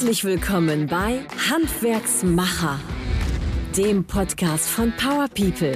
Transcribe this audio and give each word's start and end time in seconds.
Herzlich 0.00 0.24
willkommen 0.24 0.86
bei 0.86 1.20
Handwerksmacher, 1.50 2.80
dem 3.76 4.02
Podcast 4.02 4.66
von 4.66 4.94
Power 4.96 5.28
People. 5.28 5.74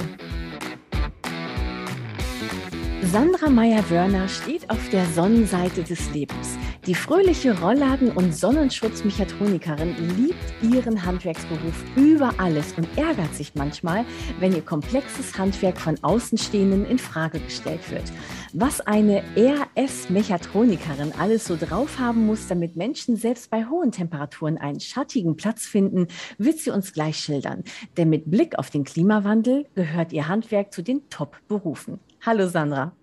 Sandra 3.03 3.49
Meyer-Wörner 3.51 4.27
steht 4.27 4.67
auf 4.71 4.89
der 4.89 5.05
Sonnenseite 5.05 5.83
des 5.83 6.11
Lebens. 6.11 6.57
Die 6.87 6.95
fröhliche 6.95 7.53
Rollladen- 7.59 8.13
und 8.13 8.35
Sonnenschutzmechatronikerin 8.35 9.95
liebt 10.17 10.73
ihren 10.73 11.05
Handwerksberuf 11.05 11.83
über 11.95 12.33
alles 12.37 12.73
und 12.77 12.87
ärgert 12.97 13.35
sich 13.35 13.53
manchmal, 13.53 14.05
wenn 14.39 14.55
ihr 14.55 14.63
komplexes 14.63 15.37
Handwerk 15.37 15.79
von 15.79 16.03
Außenstehenden 16.03 16.87
in 16.87 16.97
Frage 16.97 17.39
gestellt 17.39 17.91
wird. 17.91 18.11
Was 18.57 18.79
eine 18.79 19.21
RS-Mechatronikerin 19.35 21.11
alles 21.19 21.43
so 21.43 21.57
drauf 21.57 21.99
haben 21.99 22.25
muss, 22.25 22.47
damit 22.47 22.77
Menschen 22.77 23.17
selbst 23.17 23.49
bei 23.49 23.65
hohen 23.65 23.91
Temperaturen 23.91 24.57
einen 24.57 24.79
schattigen 24.79 25.35
Platz 25.35 25.65
finden, 25.65 26.07
wird 26.37 26.59
sie 26.59 26.69
uns 26.69 26.93
gleich 26.93 27.17
schildern. 27.17 27.65
Denn 27.97 28.09
mit 28.09 28.31
Blick 28.31 28.57
auf 28.57 28.69
den 28.69 28.85
Klimawandel 28.85 29.65
gehört 29.75 30.13
ihr 30.13 30.29
Handwerk 30.29 30.71
zu 30.71 30.83
den 30.83 31.09
Top-Berufen. 31.09 31.99
Hallo 32.25 32.47
Sandra. 32.47 32.93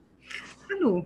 Hallo. 0.72 1.04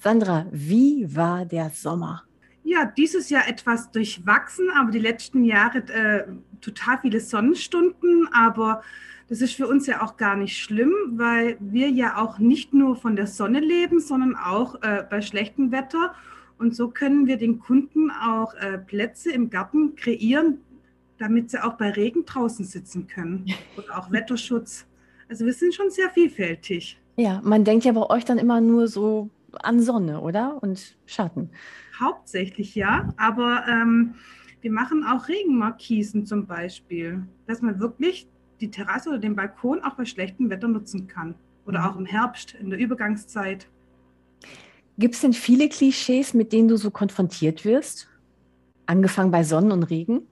Sandra, 0.00 0.46
wie 0.50 1.14
war 1.14 1.44
der 1.44 1.70
Sommer? 1.70 2.24
Ja, 2.64 2.84
dieses 2.84 3.30
Jahr 3.30 3.46
etwas 3.48 3.92
durchwachsen, 3.92 4.70
aber 4.74 4.90
die 4.90 4.98
letzten 4.98 5.44
Jahre 5.44 5.78
äh, 5.92 6.24
total 6.60 6.98
viele 7.00 7.20
Sonnenstunden. 7.20 8.28
Aber 8.32 8.82
das 9.28 9.40
ist 9.40 9.54
für 9.54 9.66
uns 9.66 9.86
ja 9.86 10.02
auch 10.02 10.16
gar 10.16 10.36
nicht 10.36 10.56
schlimm, 10.56 10.92
weil 11.12 11.56
wir 11.58 11.90
ja 11.90 12.22
auch 12.22 12.38
nicht 12.38 12.72
nur 12.72 12.96
von 12.96 13.16
der 13.16 13.26
Sonne 13.26 13.60
leben, 13.60 14.00
sondern 14.00 14.36
auch 14.36 14.80
äh, 14.82 15.04
bei 15.08 15.20
schlechtem 15.20 15.72
Wetter. 15.72 16.14
Und 16.58 16.74
so 16.74 16.88
können 16.88 17.26
wir 17.26 17.36
den 17.36 17.58
Kunden 17.58 18.10
auch 18.10 18.54
äh, 18.54 18.78
Plätze 18.78 19.32
im 19.32 19.50
Garten 19.50 19.96
kreieren, 19.96 20.58
damit 21.18 21.50
sie 21.50 21.62
auch 21.62 21.74
bei 21.74 21.90
Regen 21.90 22.24
draußen 22.24 22.64
sitzen 22.64 23.08
können. 23.08 23.46
Und 23.76 23.90
auch 23.92 24.12
Wetterschutz. 24.12 24.86
Also 25.28 25.44
wir 25.44 25.52
sind 25.52 25.74
schon 25.74 25.90
sehr 25.90 26.08
vielfältig. 26.10 26.98
Ja, 27.16 27.40
man 27.42 27.64
denkt 27.64 27.84
ja 27.84 27.92
bei 27.92 28.08
euch 28.08 28.24
dann 28.24 28.38
immer 28.38 28.60
nur 28.60 28.86
so 28.86 29.30
an 29.62 29.80
Sonne, 29.80 30.20
oder? 30.20 30.62
Und 30.62 30.96
Schatten. 31.06 31.50
Hauptsächlich 31.98 32.74
ja, 32.74 33.12
aber 33.16 33.64
ähm, 33.68 34.14
wir 34.60 34.70
machen 34.70 35.04
auch 35.04 35.28
Regenmarkisen 35.28 36.26
zum 36.26 36.46
Beispiel, 36.46 37.26
dass 37.46 37.62
man 37.62 37.80
wirklich 37.80 38.28
die 38.60 38.70
Terrasse 38.70 39.10
oder 39.10 39.18
den 39.18 39.36
Balkon 39.36 39.80
auch 39.82 39.94
bei 39.94 40.04
schlechtem 40.04 40.50
Wetter 40.50 40.68
nutzen 40.68 41.06
kann. 41.06 41.34
Oder 41.66 41.80
mhm. 41.80 41.86
auch 41.86 41.96
im 41.96 42.06
Herbst, 42.06 42.54
in 42.54 42.70
der 42.70 42.78
Übergangszeit. 42.78 43.68
Gibt 44.98 45.14
es 45.14 45.20
denn 45.20 45.32
viele 45.32 45.68
Klischees, 45.68 46.32
mit 46.32 46.52
denen 46.52 46.68
du 46.68 46.76
so 46.76 46.90
konfrontiert 46.90 47.64
wirst? 47.64 48.08
Angefangen 48.86 49.30
bei 49.30 49.44
Sonnen 49.44 49.72
und 49.72 49.84
Regen? 49.84 50.22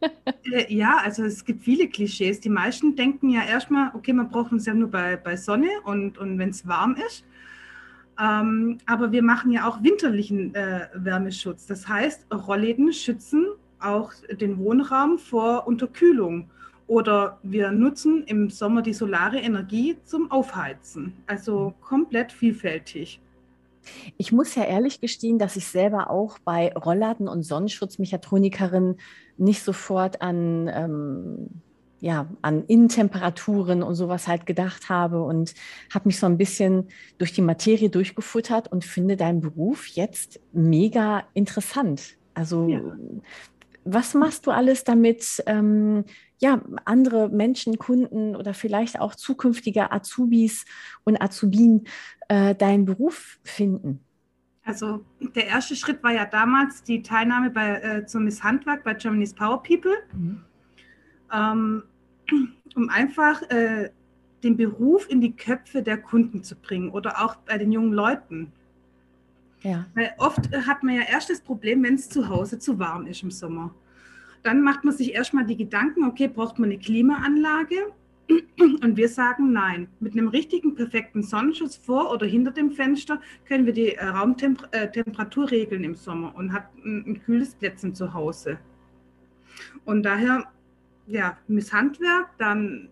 Äh, 0.52 0.72
ja, 0.72 0.98
also 1.02 1.24
es 1.24 1.44
gibt 1.44 1.62
viele 1.62 1.88
Klischees. 1.88 2.38
Die 2.38 2.50
meisten 2.50 2.94
denken 2.94 3.30
ja 3.30 3.42
erstmal, 3.42 3.90
okay, 3.94 4.12
man 4.12 4.28
braucht 4.28 4.52
uns 4.52 4.66
ja 4.66 4.74
nur 4.74 4.90
bei, 4.90 5.16
bei 5.16 5.36
Sonne 5.36 5.68
und, 5.84 6.18
und 6.18 6.38
wenn 6.38 6.50
es 6.50 6.68
warm 6.68 6.96
ist. 7.06 7.24
Ähm, 8.20 8.78
aber 8.86 9.10
wir 9.10 9.22
machen 9.22 9.50
ja 9.52 9.66
auch 9.66 9.82
winterlichen 9.82 10.54
äh, 10.54 10.88
Wärmeschutz. 10.94 11.66
Das 11.66 11.88
heißt, 11.88 12.26
Rollläden 12.32 12.92
schützen 12.92 13.46
auch 13.80 14.12
den 14.30 14.58
Wohnraum 14.58 15.18
vor 15.18 15.66
Unterkühlung. 15.66 16.50
Oder 16.86 17.38
wir 17.42 17.72
nutzen 17.72 18.24
im 18.26 18.50
Sommer 18.50 18.82
die 18.82 18.92
solare 18.92 19.38
Energie 19.38 19.96
zum 20.04 20.30
Aufheizen. 20.30 21.14
Also 21.26 21.74
komplett 21.80 22.32
vielfältig. 22.32 23.20
Ich 24.16 24.32
muss 24.32 24.54
ja 24.54 24.64
ehrlich 24.64 25.00
gestehen, 25.00 25.38
dass 25.38 25.56
ich 25.56 25.66
selber 25.66 26.10
auch 26.10 26.38
bei 26.40 26.72
Rollladen 26.72 27.28
und 27.28 27.44
Sonnenschutzmechatronikerin 27.44 28.96
nicht 29.36 29.62
sofort 29.62 30.22
an 30.22 30.68
ähm, 30.72 31.62
ja, 32.00 32.28
an 32.42 32.64
Innentemperaturen 32.66 33.82
und 33.82 33.94
sowas 33.94 34.28
halt 34.28 34.46
gedacht 34.46 34.88
habe 34.88 35.22
und 35.22 35.54
habe 35.92 36.08
mich 36.08 36.18
so 36.18 36.26
ein 36.26 36.36
bisschen 36.36 36.88
durch 37.18 37.32
die 37.32 37.42
Materie 37.42 37.88
durchgefuttert 37.88 38.70
und 38.70 38.84
finde 38.84 39.16
deinen 39.16 39.40
Beruf 39.40 39.86
jetzt 39.88 40.40
mega 40.52 41.24
interessant. 41.32 42.16
Also 42.34 42.68
ja. 42.68 42.80
was 43.84 44.14
machst 44.14 44.46
du 44.46 44.50
alles 44.50 44.84
damit, 44.84 45.42
ähm, 45.46 46.04
ja, 46.38 46.60
andere 46.84 47.28
Menschen, 47.28 47.78
Kunden 47.78 48.36
oder 48.36 48.54
vielleicht 48.54 49.00
auch 49.00 49.14
zukünftige 49.14 49.92
Azubis 49.92 50.64
und 51.04 51.20
Azubien 51.20 51.86
äh, 52.28 52.54
deinen 52.54 52.84
Beruf 52.84 53.38
finden? 53.42 54.00
Also 54.64 55.04
der 55.20 55.46
erste 55.46 55.76
Schritt 55.76 56.02
war 56.02 56.12
ja 56.12 56.26
damals 56.26 56.82
die 56.82 57.02
Teilnahme 57.02 57.50
bei, 57.50 57.80
äh, 57.80 58.06
zum 58.06 58.24
Miss 58.24 58.42
Handwerk 58.42 58.82
bei 58.84 58.94
Germany's 58.94 59.32
Power 59.32 59.62
People. 59.62 59.94
Mhm 60.12 60.42
ähm, 61.32 61.82
um 62.74 62.88
einfach 62.88 63.42
äh, 63.50 63.90
den 64.42 64.56
Beruf 64.56 65.08
in 65.08 65.20
die 65.20 65.34
Köpfe 65.34 65.82
der 65.82 65.98
Kunden 65.98 66.42
zu 66.42 66.56
bringen 66.56 66.90
oder 66.90 67.24
auch 67.24 67.36
bei 67.36 67.58
den 67.58 67.72
jungen 67.72 67.92
Leuten. 67.92 68.52
Ja. 69.62 69.86
Weil 69.94 70.12
oft 70.18 70.54
hat 70.66 70.82
man 70.82 70.96
ja 70.96 71.02
erst 71.02 71.30
das 71.30 71.40
Problem, 71.40 71.82
wenn 71.82 71.94
es 71.94 72.08
zu 72.08 72.28
Hause 72.28 72.58
zu 72.58 72.78
warm 72.78 73.06
ist 73.06 73.22
im 73.22 73.30
Sommer. 73.30 73.74
Dann 74.46 74.62
macht 74.62 74.84
man 74.84 74.94
sich 74.94 75.12
erstmal 75.12 75.44
die 75.44 75.56
Gedanken, 75.56 76.04
okay, 76.04 76.28
braucht 76.28 76.60
man 76.60 76.70
eine 76.70 76.78
Klimaanlage? 76.78 77.92
Und 78.60 78.96
wir 78.96 79.08
sagen 79.08 79.52
nein. 79.52 79.88
Mit 79.98 80.12
einem 80.12 80.28
richtigen, 80.28 80.76
perfekten 80.76 81.24
Sonnenschutz 81.24 81.74
vor 81.74 82.12
oder 82.12 82.26
hinter 82.26 82.52
dem 82.52 82.70
Fenster 82.70 83.20
können 83.44 83.66
wir 83.66 83.72
die 83.72 83.96
äh, 83.96 84.04
Raumtemperatur 84.04 85.44
äh, 85.46 85.48
regeln 85.48 85.82
im 85.82 85.96
Sommer 85.96 86.32
und 86.36 86.52
hat 86.52 86.68
ein, 86.76 87.04
ein 87.08 87.22
kühles 87.24 87.56
Plätzchen 87.56 87.92
zu 87.92 88.14
Hause. 88.14 88.60
Und 89.84 90.04
daher 90.04 90.44
ja, 91.08 91.36
Misshandwerk, 91.48 92.28
dann 92.38 92.88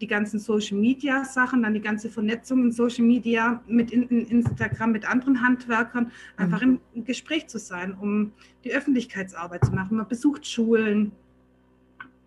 die 0.00 0.06
ganzen 0.06 0.38
Social 0.38 0.78
Media 0.78 1.24
Sachen, 1.24 1.62
dann 1.62 1.74
die 1.74 1.80
ganze 1.80 2.08
Vernetzung 2.08 2.64
in 2.64 2.72
Social 2.72 3.04
Media 3.04 3.62
mit 3.66 3.90
in, 3.90 4.04
in 4.08 4.26
Instagram 4.26 4.92
mit 4.92 5.08
anderen 5.08 5.42
Handwerkern, 5.42 6.12
einfach 6.36 6.62
mhm. 6.62 6.80
im 6.94 7.04
Gespräch 7.04 7.48
zu 7.48 7.58
sein, 7.58 7.94
um 7.94 8.32
die 8.64 8.72
Öffentlichkeitsarbeit 8.72 9.64
zu 9.64 9.72
machen. 9.72 9.96
Man 9.96 10.08
besucht 10.08 10.46
Schulen, 10.46 11.12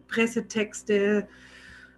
Pressetexte 0.08 1.28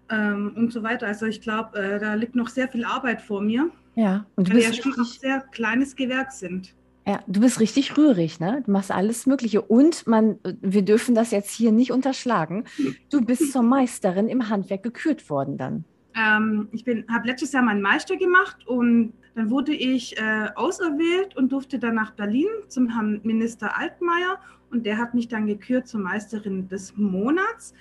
ähm, 0.10 0.54
und 0.56 0.72
so 0.72 0.84
weiter. 0.84 1.08
Also 1.08 1.26
ich 1.26 1.42
glaube, 1.42 1.78
äh, 1.78 2.00
da 2.00 2.14
liegt 2.14 2.36
noch 2.36 2.50
sehr 2.50 2.68
viel 2.68 2.86
Arbeit 2.86 3.22
vor 3.22 3.42
mir. 3.42 3.70
Ja, 3.96 4.26
und 4.36 4.48
du 4.48 4.52
weil 4.52 4.60
wir 4.60 4.68
ja 4.70 4.74
schon 4.74 4.94
ein 4.98 5.06
sehr 5.06 5.42
kleines 5.52 5.96
Gewerk 5.96 6.32
sind. 6.32 6.76
Ja, 7.06 7.20
du 7.28 7.42
bist 7.42 7.60
richtig 7.60 7.98
rührig, 7.98 8.40
ne? 8.40 8.64
Du 8.66 8.72
machst 8.72 8.92
alles 8.92 9.26
Mögliche. 9.26 9.62
Und 9.62 10.08
man, 10.08 10.40
wir 10.62 10.84
dürfen 10.84 11.16
das 11.16 11.32
jetzt 11.32 11.52
hier 11.52 11.72
nicht 11.72 11.92
unterschlagen. 11.92 12.64
Du 13.10 13.22
bist 13.22 13.52
zur 13.52 13.64
Meisterin 13.64 14.30
im 14.30 14.50
Handwerk 14.50 14.84
gekürt 14.84 15.30
worden 15.30 15.58
dann. 15.58 15.84
Ähm, 16.16 16.70
ich 16.72 16.86
habe 17.12 17.28
letztes 17.28 17.52
Jahr 17.52 17.64
meinen 17.64 17.82
Meister 17.82 18.16
gemacht 18.16 18.68
und 18.68 19.14
dann 19.36 19.50
wurde 19.50 19.74
ich 19.74 20.18
äh, 20.18 20.48
auserwählt 20.56 21.36
und 21.36 21.52
durfte 21.52 21.80
dann 21.80 21.96
nach 21.96 22.12
Berlin 22.12 22.48
zum 22.68 22.90
Herrn 22.90 23.20
Minister 23.24 23.78
Altmaier 23.78 24.40
und 24.70 24.86
der 24.86 24.98
hat 24.98 25.16
mich 25.16 25.28
dann 25.28 25.48
gekürt 25.48 25.88
zur 25.88 26.02
Meisterin 26.02 26.68
des 26.68 26.96
Monats, 26.96 27.74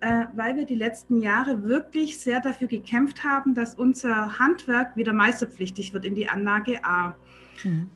äh, 0.00 0.26
weil 0.36 0.54
wir 0.56 0.66
die 0.66 0.74
letzten 0.74 1.22
Jahre 1.22 1.64
wirklich 1.64 2.18
sehr 2.18 2.40
dafür 2.40 2.68
gekämpft 2.68 3.24
haben, 3.24 3.54
dass 3.54 3.74
unser 3.74 4.38
Handwerk 4.38 4.94
wieder 4.96 5.14
meisterpflichtig 5.14 5.94
wird 5.94 6.04
in 6.04 6.14
die 6.14 6.28
Anlage 6.28 6.84
A. 6.84 7.16
Mhm 7.64 7.88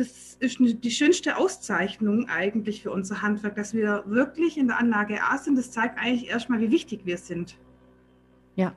das 0.00 0.38
ist 0.40 0.58
die 0.60 0.90
schönste 0.90 1.36
Auszeichnung 1.36 2.26
eigentlich 2.30 2.82
für 2.82 2.90
unser 2.90 3.20
Handwerk, 3.20 3.56
dass 3.56 3.74
wir 3.74 4.02
wirklich 4.06 4.56
in 4.56 4.68
der 4.68 4.78
Anlage 4.78 5.22
A 5.22 5.36
sind. 5.36 5.58
Das 5.58 5.70
zeigt 5.70 5.98
eigentlich 5.98 6.30
erstmal, 6.30 6.60
wie 6.60 6.70
wichtig 6.70 7.02
wir 7.04 7.18
sind. 7.18 7.58
Ja, 8.56 8.74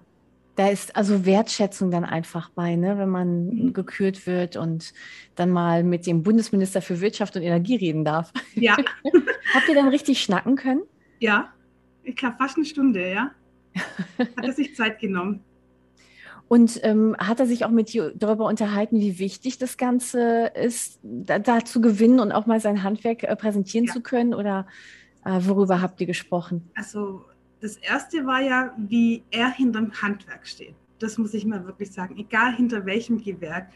da 0.56 0.68
ist 0.68 0.98
also 0.98 1.26
Wertschätzung 1.26 1.92
dann 1.92 2.04
einfach 2.04 2.50
bei, 2.50 2.76
ne? 2.76 2.98
wenn 2.98 3.08
man 3.08 3.46
mhm. 3.46 3.74
gekürt 3.74 4.28
wird 4.28 4.58
und 4.58 4.94
dann 5.36 5.50
mal 5.50 5.86
mit 5.86 6.06
dem 6.06 6.24
Bundesminister 6.24 6.82
für 6.82 7.00
Wirtschaft 7.00 7.38
und 7.38 7.42
Energie 7.42 7.78
reden 7.78 8.04
darf. 8.04 8.34
Ja. 8.56 8.76
Habt 9.54 9.70
ihr 9.70 9.76
dann 9.76 9.88
richtig 9.88 10.22
schnacken 10.22 10.58
können? 10.58 10.84
Ja, 11.20 11.54
ich 12.04 12.18
glaube 12.18 12.36
fast 12.38 12.58
eine 12.58 12.66
Stunde, 12.66 13.10
ja. 13.10 13.32
Hat 14.18 14.44
er 14.44 14.52
sich 14.52 14.76
Zeit 14.76 15.00
genommen. 15.00 15.40
Und 16.48 16.80
ähm, 16.84 17.16
hat 17.18 17.40
er 17.40 17.48
sich 17.48 17.66
auch 17.66 17.72
mit 17.72 17.94
dir 17.94 18.14
darüber 18.16 18.46
unterhalten, 18.46 19.00
wie 19.00 19.18
wichtig 19.18 19.58
das 19.58 19.78
Ganze 19.78 20.52
ist, 20.54 21.00
da, 21.02 21.40
da 21.40 21.66
zu 21.66 21.82
gewinnen 21.82 22.20
und 22.20 22.32
auch 22.32 22.46
mal 22.46 22.60
sein 22.60 22.84
Handwerk 22.84 23.24
äh, 23.24 23.36
präsentieren 23.36 23.88
ja. 23.88 23.94
zu 23.94 24.02
können? 24.02 24.34
Oder 24.34 24.68
äh, 25.26 25.40
worüber 25.42 25.82
habt 25.82 26.00
ihr 26.02 26.08
gesprochen? 26.08 26.70
Also 26.76 27.26
das 27.62 27.78
Erste 27.78 28.26
war 28.26 28.42
ja, 28.42 28.74
wie 28.78 29.24
er 29.32 29.50
hinter 29.50 29.80
dem 29.80 29.94
Handwerk 30.02 30.46
steht. 30.46 30.76
Das 31.00 31.18
muss 31.18 31.34
ich 31.34 31.46
mal 31.46 31.66
wirklich 31.66 31.92
sagen. 31.92 32.18
Egal 32.18 32.56
hinter 32.56 32.86
welchem 32.86 33.22
Gewerk. 33.22 33.70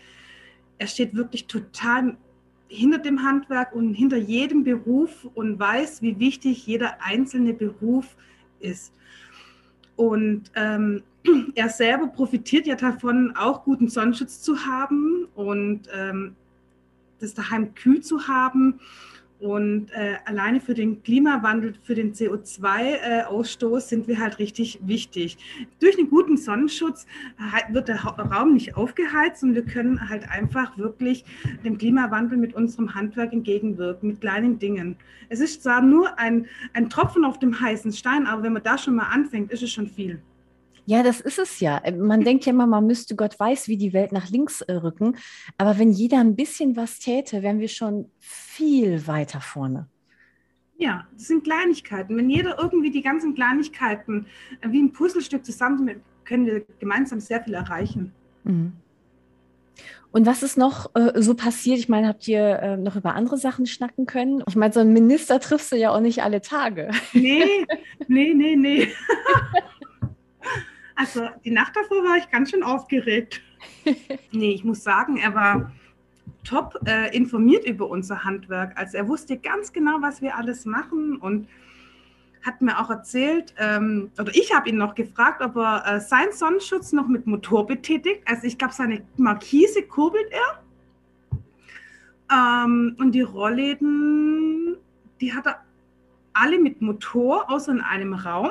Er 0.78 0.88
steht 0.88 1.16
wirklich 1.16 1.48
total 1.48 2.18
hinter 2.68 3.00
dem 3.00 3.24
Handwerk 3.24 3.74
und 3.74 3.94
hinter 3.94 4.18
jedem 4.18 4.64
Beruf 4.64 5.28
und 5.34 5.60
weiß, 5.60 6.02
wie 6.02 6.19
wichtig 6.19 6.68
jeder 6.68 7.02
einzelne 7.02 7.54
Beruf 7.54 8.16
ist. 8.60 8.94
Und 9.96 10.52
ähm, 10.56 11.04
er 11.56 11.69
selber 11.69 12.07
profitiert 12.07 12.68
ja 12.68 12.75
davon, 12.75 13.35
auch 13.35 13.63
guten 13.63 13.88
Sonnenschutz 13.88 14.41
zu 14.41 14.65
haben 14.65 15.27
und 15.35 15.81
ähm, 15.94 16.35
das 17.19 17.33
daheim 17.33 17.74
kühl 17.74 18.01
zu 18.01 18.27
haben. 18.27 18.79
Und 19.39 19.91
äh, 19.91 20.15
alleine 20.25 20.59
für 20.59 20.74
den 20.74 21.03
Klimawandel, 21.03 21.75
für 21.83 21.94
den 21.94 22.13
CO2-Ausstoß 22.13 23.77
äh, 23.77 23.81
sind 23.81 24.07
wir 24.07 24.19
halt 24.19 24.39
richtig 24.39 24.79
wichtig. 24.81 25.38
Durch 25.79 25.95
einen 25.95 26.09
guten 26.09 26.38
Sonnenschutz 26.38 27.06
wird 27.69 27.88
der 27.88 28.03
Raum 28.03 28.56
nicht 28.56 28.75
aufgeheizt 28.75 29.44
und 29.44 29.53
wir 29.53 29.63
können 29.63 30.09
halt 30.09 30.27
einfach 30.27 30.75
wirklich 30.80 31.23
dem 31.63 31.77
Klimawandel 31.77 32.39
mit 32.39 32.56
unserem 32.56 32.95
Handwerk 32.95 33.31
entgegenwirken, 33.31 34.09
mit 34.09 34.21
kleinen 34.21 34.57
Dingen. 34.57 34.95
Es 35.30 35.39
ist 35.39 35.62
zwar 35.62 35.83
nur 35.83 36.18
ein, 36.18 36.47
ein 36.73 36.89
Tropfen 36.89 37.23
auf 37.23 37.38
dem 37.38 37.59
heißen 37.59 37.94
Stein, 37.94 38.25
aber 38.25 38.41
wenn 38.41 38.53
man 38.53 38.63
da 38.63 38.75
schon 38.80 38.95
mal 38.95 39.09
anfängt, 39.12 39.51
ist 39.51 39.62
es 39.62 39.69
schon 39.69 39.88
viel. 39.88 40.19
Ja, 40.89 41.04
das 41.04 41.19
ist 41.19 41.38
es 41.38 41.60
ja. 41.60 41.80
Äh, 41.80 41.92
man 41.92 42.24
denkt 42.24 42.45
ja 42.45 42.54
immer, 42.54 42.66
man 42.66 42.88
müsste 42.88 43.18
Gott 43.18 43.38
weiß, 43.38 43.68
wie 43.68 43.75
die 43.75 43.92
Welt 43.92 44.13
nach 44.13 44.30
links 44.30 44.62
äh, 44.62 44.72
rücken. 44.72 45.18
Aber 45.57 45.78
wenn 45.78 45.92
jeder 45.92 46.19
ein 46.22 46.38
bisschen 46.38 46.78
was 46.78 47.00
täte, 47.00 47.44
wären 47.44 47.60
wir 47.60 47.68
schon 47.68 48.10
viel 48.19 49.06
weiter 49.06 49.42
vorne. 49.42 49.89
Ja, 50.78 51.06
das 51.12 51.28
sind 51.28 51.44
Kleinigkeiten. 51.44 52.16
Wenn 52.16 52.30
jeder 52.30 52.57
irgendwie 52.57 52.89
die 52.89 53.01
ganzen 53.01 53.36
Kleinigkeiten 53.36 54.28
äh, 54.62 54.72
wie 54.72 54.81
ein 54.81 54.94
Puzzlestück 54.94 55.44
zusammen, 55.44 56.01
können 56.24 56.45
wir 56.45 56.63
gemeinsam 56.80 57.19
sehr 57.19 57.44
viel 57.44 57.56
erreichen. 57.56 58.13
Mhm. 58.45 58.72
Und 60.12 60.25
was 60.25 60.42
ist 60.42 60.57
noch 60.57 60.95
äh, 60.95 61.22
so 61.22 61.36
passiert? 61.36 61.80
Ich 61.80 61.90
meine, 61.90 62.07
habt 62.07 62.25
ihr 62.30 62.60
äh, 62.60 62.78
noch 62.78 62.95
über 62.95 63.13
andere 63.13 63.38
Sachen 63.38 63.66
schnacken 63.66 64.06
können? 64.06 64.42
Ich 64.48 64.56
meine, 64.56 64.72
so 64.72 64.80
einen 64.80 64.94
Minister 64.94 65.42
triffst 65.42 65.74
du 65.74 65.75
ja 65.75 65.92
auch 65.92 66.00
nicht 66.00 66.24
alle 66.24 66.40
Tage. 66.40 66.92
Nee, 67.12 67.66
nee, 68.07 68.33
nee, 68.33 68.56
nee. 68.56 68.88
Also 70.97 71.29
die 71.45 71.51
Nacht 71.51 71.75
davor 71.75 72.03
war 72.03 72.17
ich 72.17 72.29
ganz 72.31 72.49
schön 72.49 72.63
aufgeregt. 72.63 73.41
nee, 74.31 74.51
ich 74.51 74.63
muss 74.63 74.83
sagen, 74.83 75.17
er 75.17 75.33
war 75.35 75.71
top 76.44 76.79
äh, 76.85 77.15
informiert 77.15 77.65
über 77.65 77.88
unser 77.88 78.23
Handwerk. 78.23 78.77
Also 78.77 78.97
er 78.97 79.07
wusste 79.07 79.38
ganz 79.38 79.71
genau, 79.71 79.97
was 80.01 80.21
wir 80.21 80.35
alles 80.35 80.65
machen 80.65 81.17
und 81.17 81.47
hat 82.44 82.61
mir 82.61 82.79
auch 82.79 82.89
erzählt, 82.89 83.53
ähm, 83.59 84.09
oder 84.19 84.33
ich 84.33 84.55
habe 84.55 84.69
ihn 84.69 84.77
noch 84.77 84.95
gefragt, 84.95 85.41
ob 85.41 85.55
er 85.57 85.83
äh, 85.85 85.99
seinen 85.99 86.31
Sonnenschutz 86.31 86.94
noch 86.94 87.07
mit 87.07 87.27
Motor 87.27 87.67
betätigt. 87.67 88.23
Also 88.25 88.47
ich 88.47 88.57
glaube, 88.57 88.73
seine 88.73 89.03
Markise 89.17 89.83
kurbelt 89.83 90.31
er. 90.31 90.63
Ähm, 92.31 92.95
und 92.99 93.11
die 93.11 93.21
Rollläden, 93.21 94.77
die 95.21 95.33
hat 95.33 95.45
er 95.45 95.63
alle 96.33 96.59
mit 96.59 96.81
Motor, 96.81 97.51
außer 97.51 97.71
in 97.71 97.81
einem 97.81 98.13
Raum. 98.13 98.49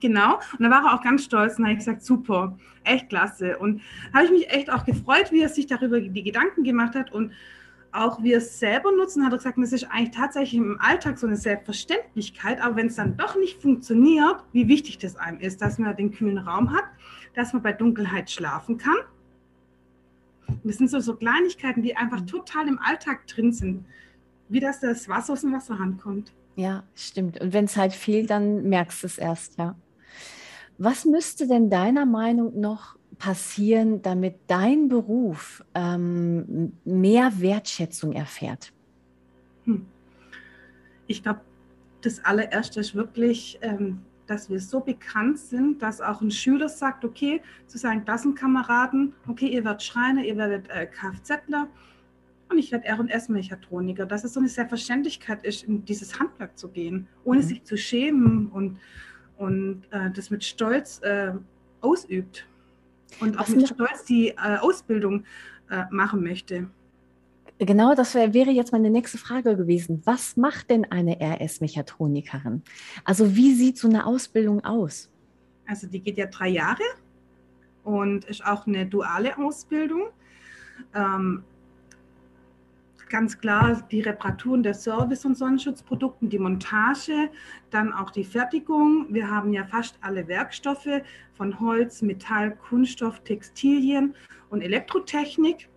Genau. 0.00 0.34
Und 0.58 0.60
da 0.60 0.70
war 0.70 0.84
er 0.84 0.94
auch 0.94 1.02
ganz 1.02 1.24
stolz 1.24 1.58
und 1.58 1.64
habe 1.64 1.72
ich 1.72 1.78
gesagt, 1.78 2.02
super, 2.02 2.56
echt 2.84 3.08
klasse. 3.08 3.58
Und 3.58 3.80
habe 4.12 4.26
ich 4.26 4.30
mich 4.30 4.50
echt 4.50 4.70
auch 4.70 4.84
gefreut, 4.84 5.32
wie 5.32 5.42
er 5.42 5.48
sich 5.48 5.66
darüber 5.66 6.00
die 6.00 6.22
Gedanken 6.22 6.64
gemacht 6.64 6.94
hat 6.94 7.12
und 7.12 7.32
auch 7.92 8.22
wie 8.22 8.32
er 8.32 8.38
es 8.38 8.58
selber 8.58 8.92
nutzen, 8.92 9.24
hat 9.24 9.32
er 9.32 9.38
gesagt, 9.38 9.58
das 9.58 9.72
ist 9.72 9.84
eigentlich 9.84 10.14
tatsächlich 10.14 10.54
im 10.54 10.78
Alltag 10.80 11.18
so 11.18 11.26
eine 11.26 11.36
Selbstverständlichkeit, 11.36 12.60
aber 12.60 12.76
wenn 12.76 12.88
es 12.88 12.96
dann 12.96 13.16
doch 13.16 13.36
nicht 13.36 13.60
funktioniert, 13.62 14.44
wie 14.52 14.68
wichtig 14.68 14.98
das 14.98 15.16
einem 15.16 15.40
ist, 15.40 15.62
dass 15.62 15.78
man 15.78 15.96
den 15.96 16.12
kühlen 16.12 16.38
Raum 16.38 16.72
hat, 16.72 16.84
dass 17.34 17.52
man 17.52 17.62
bei 17.62 17.72
Dunkelheit 17.72 18.30
schlafen 18.30 18.76
kann. 18.76 18.96
Das 20.62 20.76
sind 20.76 20.90
so, 20.90 21.00
so 21.00 21.16
Kleinigkeiten, 21.16 21.82
die 21.82 21.96
einfach 21.96 22.20
mhm. 22.20 22.26
total 22.26 22.68
im 22.68 22.78
Alltag 22.78 23.26
drin 23.26 23.52
sind, 23.52 23.86
wie 24.48 24.60
dass 24.60 24.80
das 24.80 25.08
Wasser 25.08 25.32
aus 25.32 25.40
dem 25.40 25.52
Wasserhahn 25.52 25.96
kommt. 25.96 26.32
Ja, 26.56 26.84
stimmt. 26.94 27.40
Und 27.40 27.52
wenn 27.52 27.64
es 27.64 27.76
halt 27.76 27.92
fehlt, 27.92 28.30
dann 28.30 28.68
merkst 28.68 29.02
du 29.02 29.06
es 29.06 29.18
erst, 29.18 29.58
ja. 29.58 29.74
Was 30.78 31.04
müsste 31.04 31.46
denn 31.46 31.70
deiner 31.70 32.04
Meinung 32.06 32.60
noch 32.60 32.96
passieren, 33.18 34.02
damit 34.02 34.36
dein 34.46 34.88
Beruf 34.88 35.64
ähm, 35.74 36.72
mehr 36.84 37.40
Wertschätzung 37.40 38.12
erfährt? 38.12 38.72
Hm. 39.64 39.86
Ich 41.06 41.22
glaube, 41.22 41.40
das 42.02 42.24
allererste 42.24 42.80
ist 42.80 42.94
wirklich, 42.94 43.58
ähm, 43.62 44.02
dass 44.26 44.50
wir 44.50 44.60
so 44.60 44.80
bekannt 44.80 45.38
sind, 45.38 45.82
dass 45.82 46.00
auch 46.00 46.20
ein 46.20 46.30
Schüler 46.30 46.68
sagt, 46.68 47.04
okay, 47.04 47.40
zu 47.66 47.78
seinen 47.78 48.04
Klassenkameraden, 48.04 49.14
okay, 49.28 49.46
ihr 49.48 49.64
werdet 49.64 49.82
Schreiner, 49.82 50.24
ihr 50.24 50.36
werdet 50.36 50.68
äh, 50.68 50.86
Kfzler 50.86 51.68
und 52.50 52.58
ich 52.58 52.70
werde 52.70 52.86
R&S-Mechatroniker, 52.86 54.06
dass 54.06 54.24
es 54.24 54.34
so 54.34 54.40
eine 54.40 54.48
Selbstverständlichkeit 54.48 55.44
ist, 55.44 55.64
in 55.64 55.84
dieses 55.84 56.18
Handwerk 56.18 56.58
zu 56.58 56.68
gehen, 56.68 57.08
ohne 57.24 57.40
mhm. 57.40 57.44
sich 57.44 57.64
zu 57.64 57.76
schämen 57.76 58.48
und 58.48 58.78
und 59.36 59.84
äh, 59.90 60.10
das 60.10 60.30
mit 60.30 60.44
Stolz 60.44 61.00
äh, 61.02 61.32
ausübt 61.80 62.46
und 63.20 63.36
auch 63.36 63.42
Was 63.42 63.50
mit 63.50 63.68
Stolz 63.68 64.04
die 64.04 64.28
äh, 64.28 64.56
Ausbildung 64.60 65.24
äh, 65.70 65.84
machen 65.90 66.22
möchte. 66.22 66.68
Genau, 67.58 67.94
das 67.94 68.14
wär, 68.14 68.34
wäre 68.34 68.50
jetzt 68.50 68.72
meine 68.72 68.90
nächste 68.90 69.16
Frage 69.16 69.56
gewesen. 69.56 70.02
Was 70.04 70.36
macht 70.36 70.68
denn 70.70 70.84
eine 70.90 71.18
RS-Mechatronikerin? 71.20 72.62
Also 73.04 73.34
wie 73.34 73.54
sieht 73.54 73.78
so 73.78 73.88
eine 73.88 74.04
Ausbildung 74.04 74.62
aus? 74.62 75.10
Also 75.66 75.86
die 75.86 76.00
geht 76.00 76.18
ja 76.18 76.26
drei 76.26 76.48
Jahre 76.48 76.82
und 77.82 78.26
ist 78.26 78.44
auch 78.44 78.66
eine 78.66 78.84
duale 78.84 79.38
Ausbildung. 79.38 80.08
Ähm, 80.94 81.44
ganz 83.08 83.38
klar 83.38 83.82
die 83.90 84.00
Reparaturen 84.00 84.62
der 84.62 84.74
Service- 84.74 85.24
und 85.24 85.36
Sonnenschutzprodukten, 85.36 86.28
die 86.28 86.38
Montage, 86.38 87.30
dann 87.70 87.92
auch 87.92 88.10
die 88.10 88.24
Fertigung. 88.24 89.06
Wir 89.10 89.30
haben 89.30 89.52
ja 89.52 89.64
fast 89.64 89.98
alle 90.00 90.26
Werkstoffe 90.28 91.02
von 91.32 91.60
Holz, 91.60 92.02
Metall, 92.02 92.56
Kunststoff, 92.56 93.20
Textilien 93.20 94.14
und 94.50 94.62
Elektrotechnik. 94.62 95.68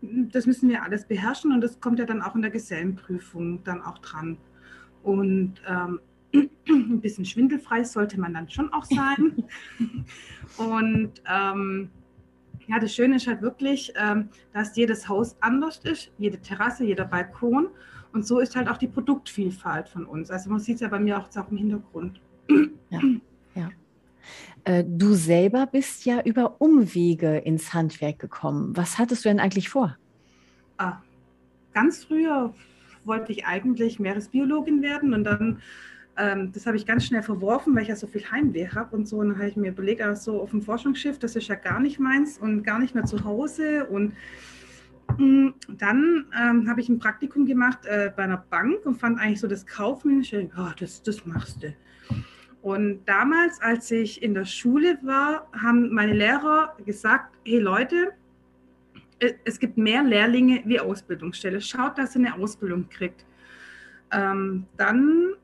Das 0.00 0.46
müssen 0.46 0.68
wir 0.68 0.82
alles 0.82 1.06
beherrschen 1.06 1.52
und 1.52 1.60
das 1.60 1.80
kommt 1.80 1.98
ja 1.98 2.04
dann 2.04 2.22
auch 2.22 2.34
in 2.34 2.42
der 2.42 2.50
Gesellenprüfung 2.50 3.64
dann 3.64 3.82
auch 3.82 3.98
dran. 3.98 4.38
Und 5.02 5.54
ähm, 5.66 6.00
ein 6.68 7.00
bisschen 7.00 7.24
schwindelfrei 7.24 7.84
sollte 7.84 8.20
man 8.20 8.34
dann 8.34 8.48
schon 8.48 8.72
auch 8.72 8.84
sein. 8.84 9.44
und 10.56 11.12
ähm, 11.28 11.90
ja, 12.68 12.78
das 12.78 12.94
Schöne 12.94 13.16
ist 13.16 13.26
halt 13.26 13.42
wirklich, 13.42 13.92
ähm, 13.96 14.28
dass 14.52 14.76
jedes 14.76 15.08
Haus 15.08 15.36
anders 15.40 15.78
ist, 15.78 16.12
jede 16.18 16.38
Terrasse, 16.38 16.84
jeder 16.84 17.06
Balkon. 17.06 17.68
Und 18.12 18.26
so 18.26 18.38
ist 18.38 18.56
halt 18.56 18.68
auch 18.68 18.76
die 18.76 18.88
Produktvielfalt 18.88 19.88
von 19.88 20.04
uns. 20.04 20.30
Also 20.30 20.50
man 20.50 20.60
sieht 20.60 20.76
es 20.76 20.80
ja 20.82 20.88
bei 20.88 20.98
mir 20.98 21.18
auch, 21.18 21.28
auch 21.36 21.50
im 21.50 21.56
Hintergrund. 21.56 22.20
Ja, 22.90 23.00
ja. 23.54 23.70
Äh, 24.64 24.84
du 24.86 25.14
selber 25.14 25.66
bist 25.66 26.04
ja 26.04 26.22
über 26.22 26.60
Umwege 26.60 27.38
ins 27.38 27.74
Handwerk 27.74 28.18
gekommen. 28.18 28.76
Was 28.76 28.98
hattest 28.98 29.24
du 29.24 29.28
denn 29.28 29.40
eigentlich 29.40 29.68
vor? 29.68 29.96
Ah, 30.78 31.02
ganz 31.74 32.04
früher 32.04 32.54
wollte 33.04 33.32
ich 33.32 33.46
eigentlich 33.46 33.98
Meeresbiologin 33.98 34.82
werden 34.82 35.14
und 35.14 35.24
dann 35.24 35.60
ähm, 36.18 36.50
das 36.52 36.66
habe 36.66 36.76
ich 36.76 36.84
ganz 36.84 37.06
schnell 37.06 37.22
verworfen, 37.22 37.74
weil 37.74 37.82
ich 37.82 37.88
ja 37.88 37.96
so 37.96 38.06
viel 38.06 38.28
Heimweh 38.30 38.68
habe 38.68 38.94
und 38.96 39.06
so. 39.06 39.18
Und 39.18 39.28
dann 39.28 39.38
habe 39.38 39.48
ich 39.48 39.56
mir 39.56 39.70
überlegt, 39.70 40.02
aber 40.02 40.16
so 40.16 40.42
auf 40.42 40.50
dem 40.50 40.62
Forschungsschiff, 40.62 41.18
das 41.18 41.36
ist 41.36 41.48
ja 41.48 41.54
gar 41.54 41.78
nicht 41.78 42.00
meins 42.00 42.38
und 42.38 42.64
gar 42.64 42.78
nicht 42.78 42.94
mehr 42.94 43.04
zu 43.04 43.24
Hause. 43.24 43.86
Und 43.86 44.14
mh, 45.16 45.24
mm, 45.24 45.54
dann 45.78 46.26
ähm, 46.38 46.68
habe 46.68 46.80
ich 46.80 46.88
ein 46.88 46.98
Praktikum 46.98 47.46
gemacht 47.46 47.86
äh, 47.86 48.12
bei 48.14 48.24
einer 48.24 48.44
Bank 48.50 48.84
und 48.84 48.96
fand 48.96 49.20
eigentlich 49.20 49.40
so 49.40 49.46
das 49.46 49.64
Kaufmännische, 49.64 50.50
oh, 50.58 50.70
das, 50.78 51.02
das 51.02 51.24
machst 51.24 51.62
du. 51.62 51.72
Und 52.62 53.04
damals, 53.04 53.62
als 53.62 53.88
ich 53.90 54.20
in 54.20 54.34
der 54.34 54.44
Schule 54.44 54.98
war, 55.02 55.48
haben 55.52 55.94
meine 55.94 56.12
Lehrer 56.12 56.76
gesagt, 56.84 57.36
hey 57.44 57.60
Leute, 57.60 58.12
es 59.44 59.58
gibt 59.58 59.78
mehr 59.78 60.02
Lehrlinge 60.02 60.62
wie 60.64 60.80
Ausbildungsstelle. 60.80 61.60
Schaut, 61.60 61.98
dass 61.98 62.16
ihr 62.16 62.26
eine 62.26 62.34
Ausbildung 62.34 62.88
kriegt. 62.88 63.24
Ähm, 64.12 64.66
dann 64.76 65.34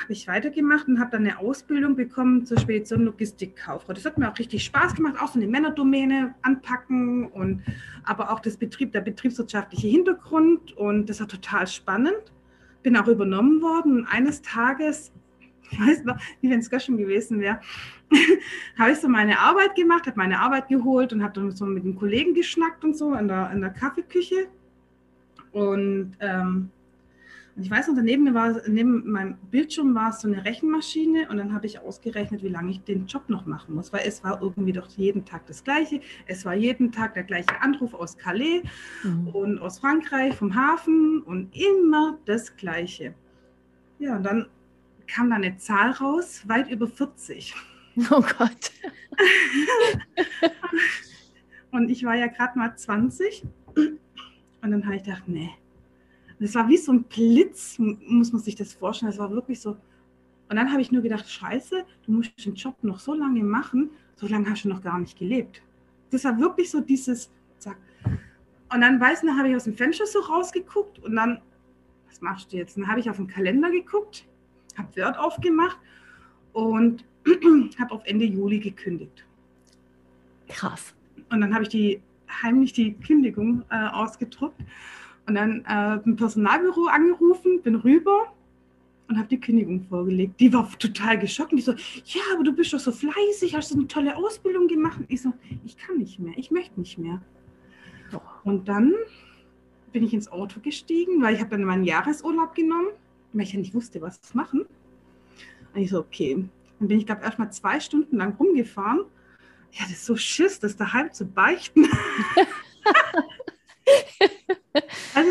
habe 0.00 0.12
ich 0.12 0.26
weitergemacht 0.26 0.88
und 0.88 0.98
habe 0.98 1.10
dann 1.10 1.26
eine 1.26 1.38
Ausbildung 1.38 1.96
bekommen 1.96 2.46
zur 2.46 2.58
Spedition 2.58 3.04
Logistikkauffrau. 3.04 3.92
Das 3.92 4.04
hat 4.04 4.18
mir 4.18 4.30
auch 4.30 4.38
richtig 4.38 4.64
Spaß 4.64 4.94
gemacht, 4.94 5.16
auch 5.20 5.28
so 5.28 5.38
eine 5.38 5.48
Männerdomäne 5.48 6.34
anpacken 6.42 7.26
und 7.26 7.62
aber 8.04 8.30
auch 8.30 8.40
das 8.40 8.56
Betrieb, 8.56 8.92
der 8.92 9.00
betriebswirtschaftliche 9.00 9.88
Hintergrund 9.88 10.72
und 10.72 11.08
das 11.08 11.20
war 11.20 11.28
total 11.28 11.66
spannend. 11.66 12.32
Bin 12.82 12.96
auch 12.96 13.06
übernommen 13.06 13.62
worden 13.62 13.98
und 13.98 14.06
eines 14.06 14.42
Tages, 14.42 15.12
ich 15.70 15.78
weiß 15.78 16.04
noch, 16.04 16.16
wie 16.40 16.50
wenn 16.50 16.60
es 16.60 16.70
gestern 16.70 16.96
gewesen 16.96 17.40
wäre, 17.40 17.60
habe 18.78 18.92
ich 18.92 18.98
so 18.98 19.08
meine 19.08 19.38
Arbeit 19.38 19.74
gemacht, 19.74 20.06
habe 20.06 20.18
meine 20.18 20.40
Arbeit 20.40 20.68
geholt 20.68 21.12
und 21.12 21.22
habe 21.22 21.34
dann 21.34 21.50
so 21.52 21.64
mit 21.64 21.84
den 21.84 21.96
Kollegen 21.96 22.34
geschnackt 22.34 22.84
und 22.84 22.96
so 22.96 23.14
in 23.14 23.28
der, 23.28 23.50
in 23.52 23.60
der 23.60 23.70
Kaffeeküche 23.70 24.48
und 25.52 26.16
ähm, 26.20 26.70
und 27.54 27.64
ich 27.64 27.70
weiß 27.70 27.88
noch, 27.88 27.96
daneben 27.96 28.24
mir 28.24 28.32
war, 28.32 28.62
neben 28.66 29.10
meinem 29.10 29.36
Bildschirm 29.50 29.94
war 29.94 30.12
so 30.12 30.26
eine 30.26 30.44
Rechenmaschine 30.44 31.28
und 31.28 31.36
dann 31.36 31.52
habe 31.52 31.66
ich 31.66 31.78
ausgerechnet, 31.78 32.42
wie 32.42 32.48
lange 32.48 32.70
ich 32.70 32.82
den 32.82 33.06
Job 33.06 33.28
noch 33.28 33.44
machen 33.44 33.74
muss, 33.74 33.92
weil 33.92 34.06
es 34.06 34.24
war 34.24 34.40
irgendwie 34.40 34.72
doch 34.72 34.88
jeden 34.88 35.26
Tag 35.26 35.44
das 35.46 35.62
Gleiche. 35.62 36.00
Es 36.26 36.46
war 36.46 36.54
jeden 36.54 36.92
Tag 36.92 37.12
der 37.12 37.24
gleiche 37.24 37.60
Anruf 37.60 37.92
aus 37.92 38.16
Calais 38.16 38.62
mhm. 39.02 39.28
und 39.28 39.58
aus 39.58 39.80
Frankreich 39.80 40.34
vom 40.34 40.54
Hafen 40.54 41.20
und 41.22 41.54
immer 41.54 42.18
das 42.24 42.56
Gleiche. 42.56 43.14
Ja, 43.98 44.16
und 44.16 44.24
dann 44.24 44.46
kam 45.06 45.28
da 45.28 45.36
eine 45.36 45.56
Zahl 45.58 45.90
raus, 45.90 46.42
weit 46.46 46.70
über 46.70 46.86
40. 46.86 47.54
Oh 48.10 48.22
Gott. 48.22 48.72
und 51.72 51.90
ich 51.90 52.04
war 52.04 52.14
ja 52.14 52.28
gerade 52.28 52.58
mal 52.58 52.74
20 52.74 53.44
und 53.76 53.98
dann 54.62 54.86
habe 54.86 54.96
ich 54.96 55.02
gedacht, 55.02 55.24
nee, 55.26 55.50
Das 56.42 56.56
war 56.56 56.68
wie 56.68 56.76
so 56.76 56.92
ein 56.92 57.04
Blitz, 57.04 57.78
muss 57.78 58.32
man 58.32 58.42
sich 58.42 58.56
das 58.56 58.72
vorstellen. 58.72 59.12
Das 59.12 59.18
war 59.20 59.30
wirklich 59.30 59.60
so. 59.60 59.76
Und 60.50 60.56
dann 60.56 60.72
habe 60.72 60.82
ich 60.82 60.90
nur 60.90 61.00
gedacht, 61.00 61.30
scheiße, 61.30 61.84
du 62.04 62.12
musst 62.12 62.44
den 62.44 62.54
Job 62.54 62.74
noch 62.82 62.98
so 62.98 63.14
lange 63.14 63.44
machen, 63.44 63.90
so 64.16 64.26
lange 64.26 64.50
hast 64.50 64.64
du 64.64 64.68
noch 64.68 64.82
gar 64.82 64.98
nicht 64.98 65.16
gelebt. 65.16 65.62
Das 66.10 66.24
war 66.24 66.36
wirklich 66.40 66.68
so 66.68 66.80
dieses, 66.80 67.30
zack. 67.58 67.76
Und 68.74 68.80
dann 68.80 69.00
weiß 69.00 69.22
ich, 69.22 69.30
habe 69.30 69.50
ich 69.50 69.56
aus 69.56 69.64
dem 69.64 69.74
Fenster 69.74 70.04
so 70.04 70.18
rausgeguckt 70.18 70.98
und 70.98 71.14
dann, 71.14 71.40
was 72.08 72.20
machst 72.20 72.52
du 72.52 72.56
jetzt? 72.56 72.76
Dann 72.76 72.88
habe 72.88 72.98
ich 72.98 73.08
auf 73.08 73.16
den 73.18 73.28
Kalender 73.28 73.70
geguckt, 73.70 74.26
habe 74.76 74.96
Word 74.96 75.16
aufgemacht 75.18 75.78
und 76.54 77.04
habe 77.78 77.94
auf 77.94 78.02
Ende 78.04 78.24
Juli 78.24 78.58
gekündigt. 78.58 79.24
Krass. 80.48 80.92
Und 81.30 81.40
dann 81.40 81.54
habe 81.54 81.62
ich 81.62 81.68
die 81.68 82.02
heimlich 82.42 82.72
die 82.72 82.94
Kündigung 82.94 83.62
äh, 83.70 83.86
ausgedruckt 83.86 84.60
und 85.26 85.34
dann 85.34 85.64
äh, 85.66 86.00
im 86.04 86.16
Personalbüro 86.16 86.86
angerufen, 86.86 87.62
bin 87.62 87.76
rüber 87.76 88.32
und 89.08 89.18
habe 89.18 89.28
die 89.28 89.38
Kündigung 89.38 89.82
vorgelegt. 89.82 90.40
Die 90.40 90.52
war 90.52 90.68
total 90.78 91.18
geschockt. 91.18 91.52
Und 91.52 91.58
die 91.58 91.62
so, 91.62 91.72
ja, 91.72 92.22
aber 92.34 92.44
du 92.44 92.52
bist 92.52 92.72
doch 92.72 92.80
so 92.80 92.92
fleißig, 92.92 93.54
hast 93.54 93.68
so 93.68 93.76
eine 93.76 93.86
tolle 93.86 94.16
Ausbildung 94.16 94.68
gemacht. 94.68 94.98
Und 94.98 95.06
ich 95.08 95.22
so, 95.22 95.32
ich 95.64 95.76
kann 95.76 95.98
nicht 95.98 96.18
mehr, 96.18 96.34
ich 96.36 96.50
möchte 96.50 96.80
nicht 96.80 96.98
mehr. 96.98 97.20
Und 98.44 98.68
dann 98.68 98.94
bin 99.92 100.04
ich 100.04 100.12
ins 100.12 100.30
Auto 100.30 100.60
gestiegen, 100.60 101.22
weil 101.22 101.34
ich 101.34 101.40
habe 101.40 101.50
dann 101.50 101.64
meinen 101.64 101.84
Jahresurlaub 101.84 102.54
genommen, 102.54 102.88
weil 103.32 103.42
ich 103.42 103.52
ja 103.52 103.58
nicht 103.58 103.74
wusste, 103.74 104.00
was 104.00 104.20
zu 104.20 104.36
machen. 104.36 104.66
Und 105.74 105.80
ich 105.80 105.90
so, 105.90 106.00
okay. 106.00 106.44
Dann 106.78 106.88
bin 106.88 106.98
ich, 106.98 107.06
glaube 107.06 107.22
erst 107.22 107.38
mal 107.38 107.50
zwei 107.50 107.78
Stunden 107.78 108.16
lang 108.16 108.34
rumgefahren. 108.34 109.04
Ich 109.70 109.80
hatte 109.80 109.92
so 109.92 110.16
Schiss, 110.16 110.58
das 110.58 110.76
daheim 110.76 111.12
zu 111.12 111.24
beichten. 111.26 111.86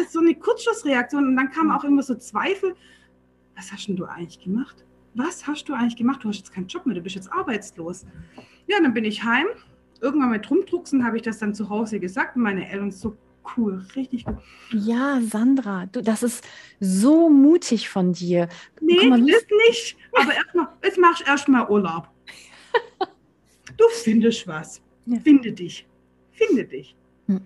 also 0.01 0.19
so 0.19 0.19
eine 0.19 0.35
Kurzschlussreaktion. 0.35 1.27
Und 1.27 1.35
dann 1.35 1.51
kamen 1.51 1.71
auch 1.71 1.83
immer 1.83 2.03
so 2.03 2.15
Zweifel. 2.15 2.75
Was 3.55 3.71
hast 3.71 3.87
denn 3.87 3.95
du 3.95 4.05
eigentlich 4.05 4.39
gemacht? 4.39 4.85
Was 5.13 5.45
hast 5.45 5.65
du 5.65 5.73
eigentlich 5.73 5.97
gemacht? 5.97 6.23
Du 6.23 6.29
hast 6.29 6.37
jetzt 6.37 6.53
keinen 6.53 6.67
Job 6.67 6.85
mehr, 6.85 6.95
du 6.95 7.01
bist 7.01 7.15
jetzt 7.15 7.31
arbeitslos. 7.31 8.05
Ja, 8.67 8.77
dann 8.81 8.93
bin 8.93 9.03
ich 9.03 9.23
heim. 9.23 9.47
Irgendwann 9.99 10.31
mit 10.31 10.49
Rumdrucksen 10.49 11.05
habe 11.05 11.17
ich 11.17 11.23
das 11.23 11.39
dann 11.39 11.53
zu 11.53 11.69
Hause 11.69 11.99
gesagt. 11.99 12.35
Und 12.35 12.43
meine 12.43 12.67
Eltern 12.69 12.91
so 12.91 13.17
cool, 13.57 13.85
richtig 13.95 14.25
gut. 14.25 14.37
Ja, 14.71 15.19
Sandra, 15.21 15.87
du, 15.87 16.01
das 16.01 16.23
ist 16.23 16.47
so 16.79 17.29
mutig 17.29 17.89
von 17.89 18.13
dir. 18.13 18.47
Nee, 18.79 19.07
mal, 19.07 19.27
ist 19.27 19.47
nicht. 19.67 19.97
Aber 20.13 20.33
erstmal, 20.33 20.67
jetzt 20.83 20.97
machst 20.97 21.21
du 21.21 21.25
erstmal 21.25 21.69
Urlaub. 21.69 22.07
Du 23.77 23.85
findest 24.03 24.45
was. 24.47 24.81
Ja. 25.05 25.17
Finde 25.19 25.51
dich. 25.53 25.87
Finde 26.33 26.65
dich. 26.65 26.95
Hm. 27.27 27.41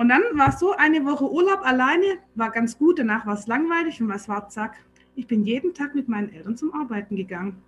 Und 0.00 0.08
dann 0.08 0.22
war 0.32 0.50
so, 0.50 0.72
eine 0.72 1.04
Woche 1.04 1.30
Urlaub 1.30 1.60
alleine, 1.62 2.20
war 2.34 2.50
ganz 2.50 2.78
gut, 2.78 2.98
danach 2.98 3.26
war 3.26 3.34
es 3.34 3.46
langweilig 3.46 4.00
und 4.00 4.08
was 4.08 4.30
war, 4.30 4.48
zack. 4.48 4.78
Ich 5.14 5.26
bin 5.26 5.44
jeden 5.44 5.74
Tag 5.74 5.94
mit 5.94 6.08
meinen 6.08 6.32
Eltern 6.32 6.56
zum 6.56 6.72
Arbeiten 6.72 7.16
gegangen. 7.16 7.62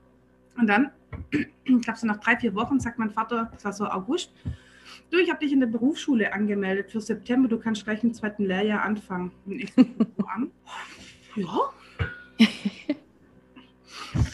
Und 0.57 0.67
dann, 0.67 0.93
ich 1.65 1.83
glaube 1.83 1.99
so 1.99 2.07
nach 2.07 2.21
drei, 2.21 2.39
vier 2.39 2.55
Wochen, 2.55 2.81
sagt 2.81 2.99
mein 2.99 3.11
Vater, 3.11 3.51
das 3.53 3.67
war 3.67 3.75
so 3.75 3.85
August, 3.85 4.33
du, 5.11 5.19
ich 5.19 5.29
habe 5.29 5.41
dich 5.41 5.53
in 5.53 5.61
der 5.61 5.67
Berufsschule 5.67 6.33
angemeldet 6.33 6.91
für 6.91 7.03
September, 7.03 7.51
du 7.51 7.59
kannst 7.59 7.85
gleich 7.85 8.03
im 8.03 8.15
zweiten 8.15 8.47
Lehrjahr 8.47 8.83
anfangen. 8.83 9.31
Und 9.45 9.61
ich 9.61 9.71
so, 9.75 9.83
an. 10.27 10.51
Ja. 11.37 11.72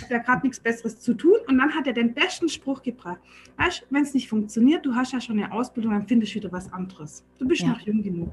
Habe 0.08 0.20
ja 0.20 0.22
gerade 0.22 0.46
nichts 0.46 0.60
Besseres 0.60 1.00
zu 1.00 1.14
tun. 1.14 1.36
Und 1.46 1.58
dann 1.58 1.74
hat 1.74 1.86
er 1.86 1.92
den 1.92 2.14
besten 2.14 2.48
Spruch 2.48 2.82
gebracht. 2.82 3.20
Weißt 3.56 3.86
wenn 3.90 4.02
es 4.02 4.14
nicht 4.14 4.28
funktioniert, 4.28 4.84
du 4.86 4.94
hast 4.94 5.12
ja 5.12 5.20
schon 5.20 5.38
eine 5.38 5.52
Ausbildung, 5.52 5.92
dann 5.92 6.06
findest 6.06 6.32
du 6.32 6.36
wieder 6.36 6.52
was 6.52 6.72
anderes. 6.72 7.24
Du 7.38 7.46
bist 7.46 7.62
ja. 7.62 7.68
noch 7.68 7.80
jung 7.80 8.02
genug. 8.02 8.32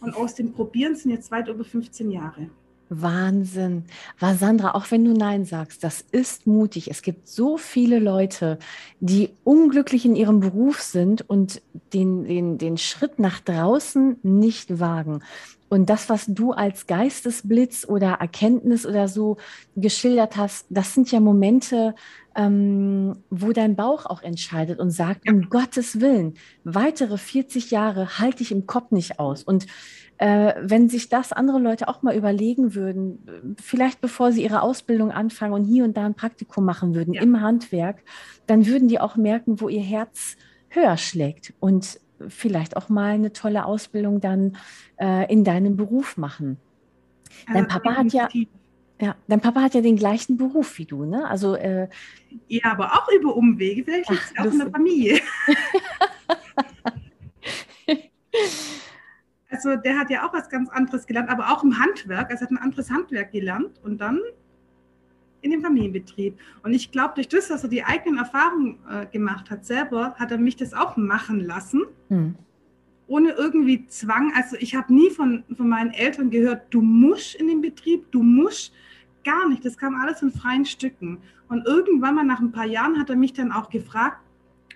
Und 0.00 0.14
aus 0.14 0.34
dem 0.34 0.52
Probieren 0.52 0.96
sind 0.96 1.10
jetzt 1.10 1.30
weit 1.30 1.48
über 1.48 1.64
15 1.64 2.10
Jahre. 2.10 2.50
Wahnsinn. 2.90 3.84
War 4.18 4.34
Sandra, 4.34 4.74
auch 4.74 4.90
wenn 4.90 5.04
du 5.04 5.12
Nein 5.12 5.44
sagst, 5.44 5.84
das 5.84 6.00
ist 6.10 6.46
mutig. 6.46 6.90
Es 6.90 7.02
gibt 7.02 7.28
so 7.28 7.58
viele 7.58 7.98
Leute, 7.98 8.58
die 9.00 9.30
unglücklich 9.44 10.06
in 10.06 10.16
ihrem 10.16 10.40
Beruf 10.40 10.80
sind 10.80 11.28
und 11.28 11.60
den, 11.92 12.24
den, 12.24 12.58
den 12.58 12.78
Schritt 12.78 13.18
nach 13.18 13.40
draußen 13.40 14.16
nicht 14.22 14.80
wagen. 14.80 15.20
Und 15.68 15.90
das, 15.90 16.08
was 16.08 16.26
du 16.26 16.52
als 16.52 16.86
Geistesblitz 16.86 17.86
oder 17.86 18.12
Erkenntnis 18.14 18.86
oder 18.86 19.08
so 19.08 19.36
geschildert 19.76 20.36
hast, 20.36 20.66
das 20.70 20.94
sind 20.94 21.10
ja 21.12 21.20
Momente, 21.20 21.94
ähm, 22.34 23.16
wo 23.30 23.52
dein 23.52 23.76
Bauch 23.76 24.06
auch 24.06 24.22
entscheidet 24.22 24.78
und 24.78 24.90
sagt, 24.90 25.28
um 25.28 25.50
Gottes 25.50 26.00
Willen, 26.00 26.34
weitere 26.64 27.18
40 27.18 27.70
Jahre 27.70 28.18
halte 28.18 28.42
ich 28.42 28.52
im 28.52 28.66
Kopf 28.66 28.92
nicht 28.92 29.18
aus. 29.18 29.42
Und 29.42 29.66
äh, 30.18 30.54
wenn 30.60 30.88
sich 30.88 31.08
das 31.08 31.32
andere 31.32 31.58
Leute 31.58 31.88
auch 31.88 32.02
mal 32.02 32.16
überlegen 32.16 32.74
würden, 32.74 33.56
vielleicht 33.60 34.00
bevor 34.00 34.32
sie 34.32 34.42
ihre 34.42 34.62
Ausbildung 34.62 35.10
anfangen 35.10 35.52
und 35.52 35.64
hier 35.64 35.84
und 35.84 35.96
da 35.96 36.06
ein 36.06 36.14
Praktikum 36.14 36.64
machen 36.64 36.94
würden 36.94 37.14
ja. 37.14 37.22
im 37.22 37.40
Handwerk, 37.40 38.02
dann 38.46 38.66
würden 38.66 38.88
die 38.88 39.00
auch 39.00 39.16
merken, 39.16 39.60
wo 39.60 39.68
ihr 39.68 39.82
Herz 39.82 40.36
höher 40.70 40.96
schlägt 40.96 41.54
und 41.60 42.00
vielleicht 42.28 42.76
auch 42.76 42.88
mal 42.88 43.12
eine 43.12 43.32
tolle 43.32 43.64
Ausbildung 43.64 44.20
dann 44.20 44.56
äh, 44.98 45.32
in 45.32 45.44
deinem 45.44 45.76
Beruf 45.76 46.16
machen. 46.16 46.58
Dein 47.52 47.68
Papa 47.68 47.94
hat 47.94 48.12
ja, 48.12 48.28
ja, 49.00 49.14
dein 49.28 49.40
Papa 49.40 49.62
hat 49.62 49.74
ja 49.74 49.80
den 49.80 49.96
gleichen 49.96 50.36
Beruf 50.36 50.78
wie 50.78 50.84
du, 50.84 51.04
ne? 51.04 51.28
Also 51.28 51.54
äh, 51.54 51.88
ja, 52.48 52.72
aber 52.72 52.92
auch 52.94 53.08
über 53.12 53.36
Umwege, 53.36 53.84
vielleicht 53.84 54.10
liegt 54.10 54.24
es 54.24 54.38
auch 54.38 54.52
in 54.52 54.58
der 54.58 54.70
Familie. 54.70 55.20
also 59.50 59.76
der 59.76 59.98
hat 59.98 60.10
ja 60.10 60.26
auch 60.26 60.32
was 60.32 60.48
ganz 60.48 60.68
anderes 60.70 61.06
gelernt, 61.06 61.30
aber 61.30 61.52
auch 61.52 61.62
im 61.62 61.78
Handwerk. 61.78 62.30
Also 62.30 62.42
hat 62.42 62.50
ein 62.50 62.58
anderes 62.58 62.90
Handwerk 62.90 63.30
gelernt 63.30 63.78
und 63.84 63.98
dann 63.98 64.18
in 65.40 65.50
dem 65.50 65.62
Familienbetrieb. 65.62 66.38
Und 66.62 66.74
ich 66.74 66.90
glaube, 66.90 67.14
durch 67.14 67.28
das, 67.28 67.48
dass 67.48 67.62
er 67.62 67.68
die 67.68 67.84
eigenen 67.84 68.18
Erfahrungen 68.18 68.78
äh, 68.90 69.06
gemacht 69.06 69.50
hat 69.50 69.64
selber, 69.64 70.14
hat 70.14 70.30
er 70.30 70.38
mich 70.38 70.56
das 70.56 70.74
auch 70.74 70.96
machen 70.96 71.40
lassen. 71.40 71.82
Hm. 72.08 72.34
Ohne 73.06 73.30
irgendwie 73.30 73.86
Zwang. 73.86 74.32
Also 74.34 74.56
ich 74.58 74.74
habe 74.74 74.92
nie 74.92 75.10
von, 75.10 75.44
von 75.56 75.68
meinen 75.68 75.92
Eltern 75.92 76.30
gehört, 76.30 76.66
du 76.70 76.82
musst 76.82 77.36
in 77.36 77.46
den 77.48 77.62
Betrieb, 77.62 78.10
du 78.10 78.22
musst 78.22 78.72
gar 79.24 79.48
nicht. 79.48 79.64
Das 79.64 79.76
kam 79.76 79.94
alles 79.94 80.22
in 80.22 80.30
freien 80.30 80.64
Stücken. 80.64 81.18
Und 81.48 81.66
irgendwann 81.66 82.14
mal 82.14 82.24
nach 82.24 82.40
ein 82.40 82.52
paar 82.52 82.66
Jahren 82.66 82.98
hat 82.98 83.08
er 83.08 83.16
mich 83.16 83.32
dann 83.32 83.52
auch 83.52 83.70
gefragt, 83.70 84.18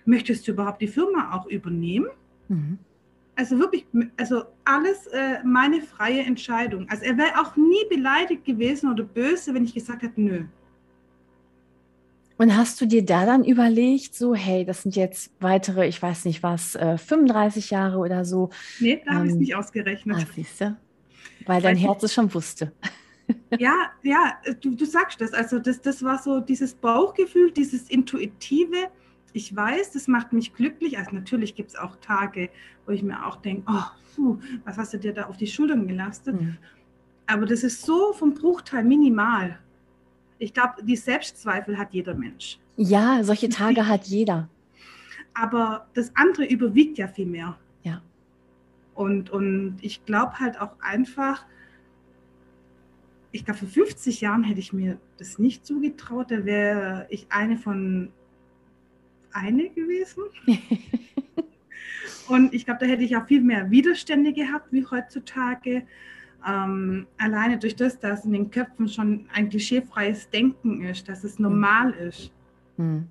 möchtest 0.04 0.48
du 0.48 0.52
überhaupt 0.52 0.80
die 0.80 0.88
Firma 0.88 1.34
auch 1.34 1.46
übernehmen? 1.46 2.08
Mhm. 2.48 2.78
Also 3.34 3.58
wirklich, 3.58 3.86
also 4.18 4.42
alles 4.64 5.06
äh, 5.06 5.42
meine 5.42 5.80
freie 5.80 6.20
Entscheidung. 6.20 6.86
Also 6.90 7.04
er 7.04 7.16
wäre 7.16 7.40
auch 7.40 7.56
nie 7.56 7.84
beleidigt 7.88 8.44
gewesen 8.44 8.90
oder 8.90 9.04
böse, 9.04 9.54
wenn 9.54 9.64
ich 9.64 9.74
gesagt 9.74 10.02
hätte, 10.02 10.20
nö. 10.20 10.44
Und 12.36 12.56
hast 12.56 12.80
du 12.80 12.86
dir 12.86 13.04
da 13.04 13.24
dann 13.24 13.44
überlegt, 13.44 14.14
so, 14.14 14.34
hey, 14.34 14.64
das 14.64 14.82
sind 14.82 14.96
jetzt 14.96 15.30
weitere, 15.40 15.86
ich 15.86 16.02
weiß 16.02 16.24
nicht 16.24 16.42
was, 16.42 16.74
äh, 16.74 16.98
35 16.98 17.70
Jahre 17.70 17.98
oder 17.98 18.24
so? 18.24 18.50
Nee, 18.80 19.00
da 19.04 19.12
ähm, 19.12 19.16
habe 19.16 19.26
ich 19.26 19.32
es 19.32 19.38
nicht 19.38 19.54
ausgerechnet. 19.54 20.16
Ah, 20.20 20.26
siehst 20.34 20.60
du? 20.60 20.76
Weil 21.46 21.62
dein 21.62 21.76
Herz 21.76 22.02
es 22.02 22.14
schon 22.14 22.32
wusste. 22.32 22.72
Ja, 23.58 23.92
ja, 24.02 24.38
du, 24.60 24.74
du 24.74 24.84
sagst 24.84 25.20
das. 25.20 25.32
Also 25.32 25.58
das, 25.58 25.80
das 25.80 26.02
war 26.02 26.18
so 26.18 26.40
dieses 26.40 26.74
Bauchgefühl, 26.74 27.50
dieses 27.52 27.88
Intuitive 27.88 28.88
ich 29.32 29.54
weiß, 29.54 29.92
das 29.92 30.08
macht 30.08 30.32
mich 30.32 30.54
glücklich. 30.54 30.98
Also 30.98 31.12
natürlich 31.12 31.54
gibt 31.54 31.70
es 31.70 31.76
auch 31.76 31.96
Tage, 31.96 32.50
wo 32.86 32.92
ich 32.92 33.02
mir 33.02 33.26
auch 33.26 33.36
denke, 33.36 33.64
oh, 33.66 33.84
puh, 34.14 34.38
was 34.64 34.76
hast 34.76 34.92
du 34.92 34.98
dir 34.98 35.12
da 35.12 35.26
auf 35.26 35.36
die 35.36 35.46
Schultern 35.46 35.86
gelastet? 35.86 36.40
Mhm. 36.40 36.56
Aber 37.26 37.46
das 37.46 37.62
ist 37.62 37.82
so 37.82 38.12
vom 38.12 38.34
Bruchteil 38.34 38.84
minimal. 38.84 39.58
Ich 40.38 40.52
glaube, 40.52 40.82
die 40.82 40.96
Selbstzweifel 40.96 41.78
hat 41.78 41.92
jeder 41.92 42.14
Mensch. 42.14 42.58
Ja, 42.76 43.22
solche 43.22 43.48
Tage 43.48 43.86
hat 43.86 44.04
jeder. 44.06 44.48
Aber 45.34 45.86
das 45.94 46.12
andere 46.14 46.44
überwiegt 46.44 46.98
ja 46.98 47.08
viel 47.08 47.26
mehr. 47.26 47.58
Ja. 47.84 48.02
Und, 48.94 49.30
und 49.30 49.78
ich 49.80 50.04
glaube 50.04 50.40
halt 50.40 50.60
auch 50.60 50.72
einfach, 50.80 51.46
ich 53.30 53.44
glaube, 53.44 53.60
vor 53.60 53.68
50 53.68 54.20
Jahren 54.20 54.44
hätte 54.44 54.60
ich 54.60 54.72
mir 54.72 54.98
das 55.16 55.38
nicht 55.38 55.64
zugetraut. 55.64 56.30
Da 56.30 56.44
wäre 56.44 57.06
ich 57.08 57.26
eine 57.30 57.56
von 57.56 58.12
eine 59.34 59.68
gewesen. 59.70 60.22
Und 62.28 62.54
ich 62.54 62.64
glaube, 62.64 62.80
da 62.80 62.86
hätte 62.86 63.02
ich 63.02 63.16
auch 63.16 63.26
viel 63.26 63.42
mehr 63.42 63.70
Widerstände 63.70 64.32
gehabt 64.32 64.68
wie 64.70 64.86
heutzutage. 64.86 65.82
Ähm, 66.46 67.06
alleine 67.18 67.58
durch 67.58 67.76
das, 67.76 67.98
dass 67.98 68.24
in 68.24 68.32
den 68.32 68.50
Köpfen 68.50 68.88
schon 68.88 69.26
ein 69.32 69.48
klischeefreies 69.48 70.30
Denken 70.30 70.82
ist, 70.82 71.08
dass 71.08 71.24
es 71.24 71.38
normal 71.38 71.90
ist, 71.92 72.32
mhm. 72.76 73.06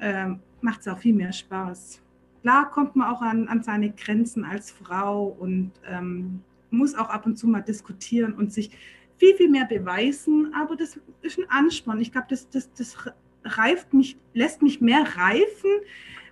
ähm, 0.00 0.40
macht 0.60 0.80
es 0.80 0.88
auch 0.88 0.98
viel 0.98 1.14
mehr 1.14 1.32
Spaß. 1.32 2.00
Klar 2.42 2.70
kommt 2.70 2.96
man 2.96 3.08
auch 3.08 3.20
an, 3.20 3.48
an 3.48 3.62
seine 3.62 3.90
Grenzen 3.90 4.44
als 4.44 4.70
Frau 4.70 5.36
und 5.38 5.72
ähm, 5.86 6.40
muss 6.70 6.94
auch 6.94 7.10
ab 7.10 7.26
und 7.26 7.36
zu 7.36 7.46
mal 7.46 7.60
diskutieren 7.60 8.32
und 8.32 8.52
sich 8.52 8.70
viel, 9.18 9.34
viel 9.34 9.50
mehr 9.50 9.66
beweisen, 9.66 10.54
aber 10.54 10.76
das 10.76 10.98
ist 11.20 11.38
ein 11.38 11.44
Ansporn. 11.50 12.00
Ich 12.00 12.12
glaube, 12.12 12.28
das, 12.30 12.48
das, 12.48 12.72
das 12.72 12.96
reift 13.44 13.92
mich, 13.92 14.16
lässt 14.34 14.62
mich 14.62 14.80
mehr 14.80 15.04
reifen 15.16 15.70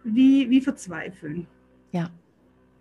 wie, 0.05 0.49
wie 0.50 0.61
verzweifeln. 0.61 1.47
Ja. 1.93 2.11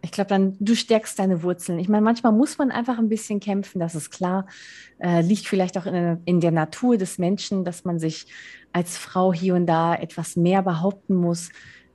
Ich 0.04 0.12
glaube, 0.12 0.30
dann 0.30 0.56
du 0.60 0.76
stärkst 0.76 1.20
deine 1.20 1.44
Wurzeln. 1.44 1.80
Ich 1.80 1.90
meine, 1.90 2.04
manchmal 2.04 2.32
muss 2.32 2.58
man 2.58 2.72
einfach 2.72 2.98
ein 2.98 3.10
bisschen 3.10 3.40
kämpfen, 3.40 3.80
das 3.80 3.96
ist 3.96 4.10
klar. 4.10 4.46
Äh, 5.00 5.22
liegt 5.22 5.48
vielleicht 5.48 5.78
auch 5.78 5.86
in, 5.86 6.22
in, 6.24 6.40
der 6.40 6.52
Natur 6.52 6.98
des 6.98 7.18
Menschen, 7.18 7.66
dass 7.66 7.84
man 7.84 8.00
sich 8.00 8.28
als 8.72 8.98
Frau 8.98 9.34
hier 9.34 9.56
und 9.56 9.66
da 9.66 9.96
etwas 9.96 10.36
mehr 10.36 10.62
behaupten 10.62 11.16
muss. 11.16 11.50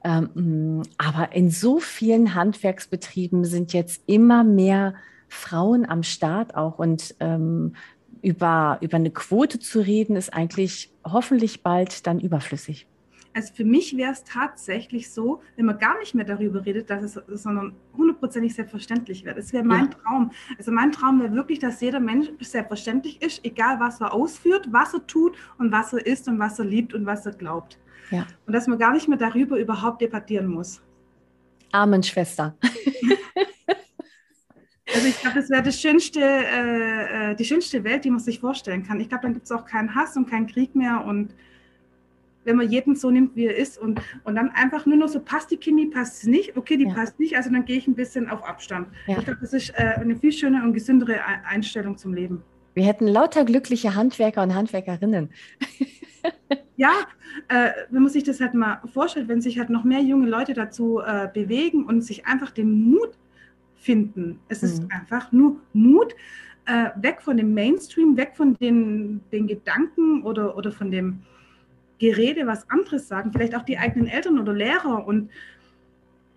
Ähm, 0.05 0.83
aber 0.99 1.33
in 1.33 1.51
so 1.51 1.79
vielen 1.79 2.35
Handwerksbetrieben 2.35 3.45
sind 3.45 3.73
jetzt 3.73 4.03
immer 4.07 4.43
mehr 4.45 4.95
Frauen 5.29 5.89
am 5.89 6.03
Start 6.03 6.55
auch 6.55 6.79
und 6.79 7.15
ähm, 7.21 7.75
über, 8.23 8.79
über 8.81 8.97
eine 8.97 9.11
Quote 9.11 9.59
zu 9.59 9.81
reden, 9.81 10.17
ist 10.17 10.33
eigentlich 10.33 10.93
hoffentlich 11.05 11.63
bald 11.63 12.07
dann 12.07 12.21
überflüssig. 12.21 12.87
Also 13.35 13.55
für 13.55 13.65
mich 13.65 13.97
wäre 13.97 14.13
es 14.13 14.25
tatsächlich 14.25 15.11
so, 15.11 15.41
wenn 15.57 15.65
man 15.65 15.79
gar 15.79 15.99
nicht 15.99 16.15
mehr 16.15 16.25
darüber 16.25 16.65
redet, 16.67 16.91
dass 16.91 17.03
es 17.03 17.43
sondern 17.43 17.75
hundertprozentig 17.97 18.55
selbstverständlich 18.55 19.25
wird. 19.25 19.39
Das 19.39 19.53
wäre 19.53 19.65
mein 19.65 19.87
ja. 19.87 19.91
Traum. 19.91 20.31
Also 20.59 20.71
mein 20.71 20.93
Traum 20.93 21.21
wäre 21.21 21.33
wirklich, 21.35 21.59
dass 21.59 21.81
jeder 21.81 22.01
Mensch 22.01 22.29
selbstverständlich 22.41 23.23
ist, 23.23 23.45
egal 23.45 23.81
was 23.81 24.01
er 24.01 24.13
ausführt, 24.13 24.69
was 24.71 24.93
er 24.93 25.07
tut 25.07 25.37
und 25.59 25.73
was 25.73 25.95
er 25.95 26.05
ist 26.05 26.29
und 26.29 26.39
was 26.39 26.59
er 26.59 26.67
liebt 26.67 26.93
und 26.93 27.07
was 27.07 27.25
er 27.25 27.33
glaubt. 27.33 27.79
Ja. 28.11 28.27
Und 28.47 28.53
dass 28.53 28.67
man 28.67 28.79
gar 28.79 28.93
nicht 28.93 29.09
mehr 29.09 29.19
darüber 29.19 29.59
überhaupt 29.59 30.03
debattieren 30.03 30.47
muss. 30.47 30.83
Amen, 31.73 32.03
Schwester. 32.03 32.55
Also 35.03 35.15
ich 35.17 35.21
glaube, 35.21 35.41
das 35.41 35.51
wäre 35.51 35.63
das 35.65 35.81
schönste, 35.81 36.21
äh, 36.21 37.33
äh, 37.33 37.35
die 37.35 37.45
schönste 37.45 37.83
Welt, 37.83 38.05
die 38.05 38.11
man 38.11 38.21
sich 38.21 38.39
vorstellen 38.39 38.85
kann. 38.85 39.01
Ich 39.01 39.09
glaube, 39.09 39.23
dann 39.23 39.33
gibt 39.33 39.47
es 39.47 39.51
auch 39.51 39.67
keinen 39.67 39.97
Hass 39.97 40.17
und 40.17 40.31
keinen 40.31 40.47
Krieg 40.47 40.77
mehr 40.77 41.05
und 41.05 41.35
wenn 42.45 42.55
man 42.55 42.71
jeden 42.71 42.95
so 42.95 43.11
nimmt, 43.11 43.35
wie 43.35 43.47
er 43.47 43.57
ist 43.57 43.79
und, 43.79 44.01
und 44.23 44.37
dann 44.37 44.51
einfach 44.51 44.87
nur 44.87 44.97
noch 44.97 45.09
so, 45.09 45.19
passt 45.19 45.51
die 45.51 45.57
Chemie, 45.57 45.87
passt 45.87 46.19
es 46.19 46.29
nicht, 46.29 46.57
okay, 46.57 46.77
die 46.77 46.85
ja. 46.85 46.95
passt 46.95 47.19
nicht, 47.19 47.37
also 47.37 47.51
dann 47.51 47.65
gehe 47.65 47.79
ich 47.79 47.89
ein 47.89 47.97
bisschen 47.97 48.31
auf 48.31 48.45
Abstand. 48.45 48.87
Ja. 49.09 49.19
Ich 49.19 49.25
glaube, 49.25 49.41
das 49.41 49.53
ist 49.53 49.71
äh, 49.71 49.95
eine 50.01 50.15
viel 50.15 50.31
schönere 50.31 50.63
und 50.63 50.73
gesündere 50.73 51.19
Einstellung 51.49 51.99
zum 51.99 52.15
Leben. 52.15 52.45
Wir 52.75 52.85
hätten 52.85 53.09
lauter 53.09 53.45
glückliche 53.45 53.97
Handwerker 53.97 54.45
und 54.45 54.55
Handwerkerinnen. 54.55 55.31
ja, 56.77 56.93
äh, 57.49 57.71
wenn 57.91 58.03
man 58.03 58.13
sich 58.13 58.23
das 58.23 58.41
halt 58.41 58.55
mal 58.55 58.81
vorstellt, 58.93 59.27
wenn 59.27 59.41
sich 59.41 59.59
halt 59.59 59.69
noch 59.69 59.83
mehr 59.83 60.01
junge 60.01 60.29
Leute 60.29 60.55
dazu 60.55 61.01
äh, 61.01 61.29
bewegen 61.33 61.87
und 61.87 62.03
sich 62.03 62.27
einfach 62.27 62.53
den 62.53 62.89
Mut 62.89 63.19
finden. 63.83 64.39
Es 64.49 64.63
mhm. 64.63 64.69
ist 64.69 64.83
einfach 64.91 65.33
nur 65.33 65.57
Mut, 65.73 66.15
äh, 66.67 66.91
weg 66.97 67.21
von 67.21 67.37
dem 67.37 67.55
Mainstream, 67.55 68.17
weg 68.17 68.33
von 68.37 68.55
den, 68.55 69.21
den 69.33 69.47
Gedanken 69.47 70.23
oder, 70.23 70.57
oder 70.57 70.73
von 70.73 70.91
dem 70.91 71.23
Gerede, 71.99 72.47
was 72.47 72.69
anderes 72.71 73.09
sagen, 73.09 73.33
vielleicht 73.33 73.55
auch 73.55 73.63
die 73.63 73.79
eigenen 73.79 74.09
Eltern 74.09 74.39
oder 74.39 74.53
Lehrer. 74.53 75.07
Und 75.07 75.31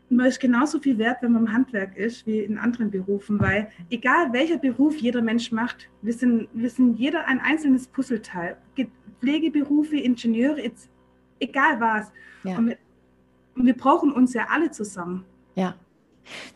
man 0.10 0.28
ist 0.28 0.40
genauso 0.40 0.80
viel 0.80 0.98
wert, 0.98 1.18
wenn 1.22 1.32
man 1.32 1.46
im 1.46 1.54
Handwerk 1.54 1.96
ist, 1.98 2.26
wie 2.28 2.40
in 2.40 2.58
anderen 2.58 2.92
Berufen, 2.92 3.40
weil 3.40 3.70
egal 3.90 4.32
welcher 4.34 4.58
Beruf 4.58 4.98
jeder 4.98 5.22
Mensch 5.22 5.52
macht, 5.52 5.90
wir 6.02 6.14
sind, 6.14 6.48
wir 6.54 6.70
sind 6.70 7.00
jeder 7.00 7.28
ein 7.28 7.40
einzelnes 7.40 7.88
Puzzleteil. 7.88 8.58
Pflegeberufe, 9.20 9.98
Ingenieure, 9.98 10.62
egal 11.40 11.80
was. 11.80 12.12
Ja. 12.44 12.58
Und, 12.58 12.68
wir, 12.68 12.78
und 13.56 13.66
wir 13.66 13.76
brauchen 13.76 14.12
uns 14.12 14.34
ja 14.34 14.48
alle 14.50 14.70
zusammen. 14.70 15.26
Ja. 15.56 15.76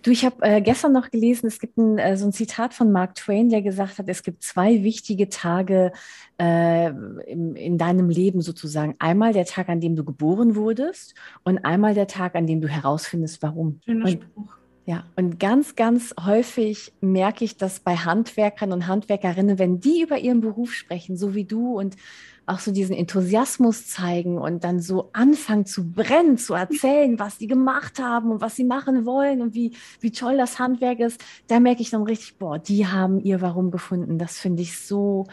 Du, 0.01 0.11
ich 0.11 0.25
habe 0.25 0.35
äh, 0.41 0.61
gestern 0.61 0.93
noch 0.93 1.11
gelesen, 1.11 1.47
es 1.47 1.59
gibt 1.59 1.77
ein, 1.77 1.97
äh, 1.97 2.17
so 2.17 2.25
ein 2.25 2.31
Zitat 2.31 2.73
von 2.73 2.91
Mark 2.91 3.15
Twain, 3.15 3.49
der 3.49 3.61
gesagt 3.61 3.97
hat, 3.97 4.09
es 4.09 4.23
gibt 4.23 4.43
zwei 4.43 4.83
wichtige 4.83 5.29
Tage 5.29 5.91
äh, 6.39 6.89
in, 6.89 7.55
in 7.55 7.77
deinem 7.77 8.09
Leben 8.09 8.41
sozusagen. 8.41 8.95
Einmal 8.99 9.33
der 9.33 9.45
Tag, 9.45 9.69
an 9.69 9.81
dem 9.81 9.95
du 9.95 10.03
geboren 10.03 10.55
wurdest 10.55 11.15
und 11.43 11.59
einmal 11.65 11.93
der 11.93 12.07
Tag, 12.07 12.35
an 12.35 12.47
dem 12.47 12.61
du 12.61 12.67
herausfindest, 12.67 13.41
warum. 13.41 13.79
Schöner 13.85 14.05
und, 14.05 14.11
Spruch. 14.11 14.59
Ja, 14.85 15.03
und 15.15 15.39
ganz, 15.39 15.75
ganz 15.75 16.15
häufig 16.19 16.93
merke 16.99 17.45
ich 17.45 17.57
das 17.57 17.79
bei 17.79 17.95
Handwerkern 17.95 18.71
und 18.71 18.87
Handwerkerinnen, 18.87 19.59
wenn 19.59 19.79
die 19.79 20.01
über 20.01 20.17
ihren 20.17 20.41
Beruf 20.41 20.73
sprechen, 20.73 21.15
so 21.15 21.35
wie 21.35 21.45
du 21.45 21.77
und 21.77 21.95
auch 22.49 22.59
so 22.59 22.71
diesen 22.71 22.95
Enthusiasmus 22.95 23.87
zeigen 23.87 24.39
und 24.39 24.63
dann 24.63 24.79
so 24.79 25.11
anfangen 25.13 25.65
zu 25.65 25.91
brennen, 25.91 26.37
zu 26.37 26.55
erzählen, 26.55 27.19
was 27.19 27.37
sie 27.37 27.47
gemacht 27.47 27.99
haben 27.99 28.31
und 28.31 28.41
was 28.41 28.55
sie 28.55 28.63
machen 28.63 29.05
wollen 29.05 29.41
und 29.41 29.53
wie, 29.53 29.75
wie 29.99 30.11
toll 30.11 30.37
das 30.37 30.57
Handwerk 30.57 30.99
ist, 30.99 31.23
da 31.47 31.59
merke 31.59 31.81
ich 31.81 31.91
dann 31.91 32.03
richtig, 32.03 32.37
boah, 32.37 32.57
die 32.57 32.87
haben 32.87 33.19
ihr 33.19 33.41
Warum 33.41 33.69
gefunden. 33.69 34.17
Das 34.17 34.39
finde 34.39 34.63
ich 34.63 34.79
so. 34.79 35.27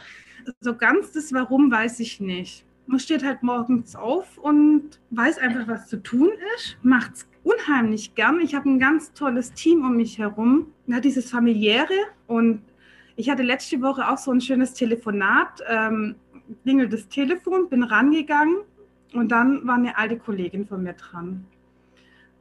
So 0.61 0.77
ganz 0.77 1.13
das 1.13 1.33
Warum 1.33 1.71
weiß 1.71 2.01
ich 2.01 2.21
nicht. 2.21 2.67
Man 2.87 3.01
steht 3.01 3.25
halt 3.25 3.43
morgens 3.43 3.97
auf 3.97 4.39
und 4.39 5.01
weiß 5.11 5.39
einfach, 5.39 5.67
was 5.67 5.89
zu 5.89 6.03
tun 6.03 6.29
ist, 6.57 6.77
macht 6.83 7.15
es 7.15 7.27
unheimlich 7.47 8.15
gern. 8.15 8.41
Ich 8.41 8.55
habe 8.55 8.69
ein 8.69 8.79
ganz 8.79 9.13
tolles 9.13 9.53
Team 9.53 9.85
um 9.85 9.97
mich 9.97 10.19
herum. 10.19 10.73
Ja, 10.87 11.01
dieses 11.01 11.31
familiäre 11.31 11.95
und 12.27 12.61
ich 13.15 13.31
hatte 13.31 13.43
letzte 13.43 13.81
Woche 13.81 14.09
auch 14.09 14.19
so 14.19 14.33
ein 14.33 14.41
schönes 14.41 14.75
Telefonat. 14.75 15.63
Ähm, 15.69 16.17
klingelt 16.63 16.93
das 16.93 17.09
Telefon, 17.09 17.69
bin 17.69 17.83
rangegangen 17.83 18.59
und 19.15 19.31
dann 19.31 19.67
war 19.67 19.77
eine 19.77 19.97
alte 19.97 20.19
Kollegin 20.19 20.67
von 20.67 20.83
mir 20.83 20.95
dran. 20.95 21.47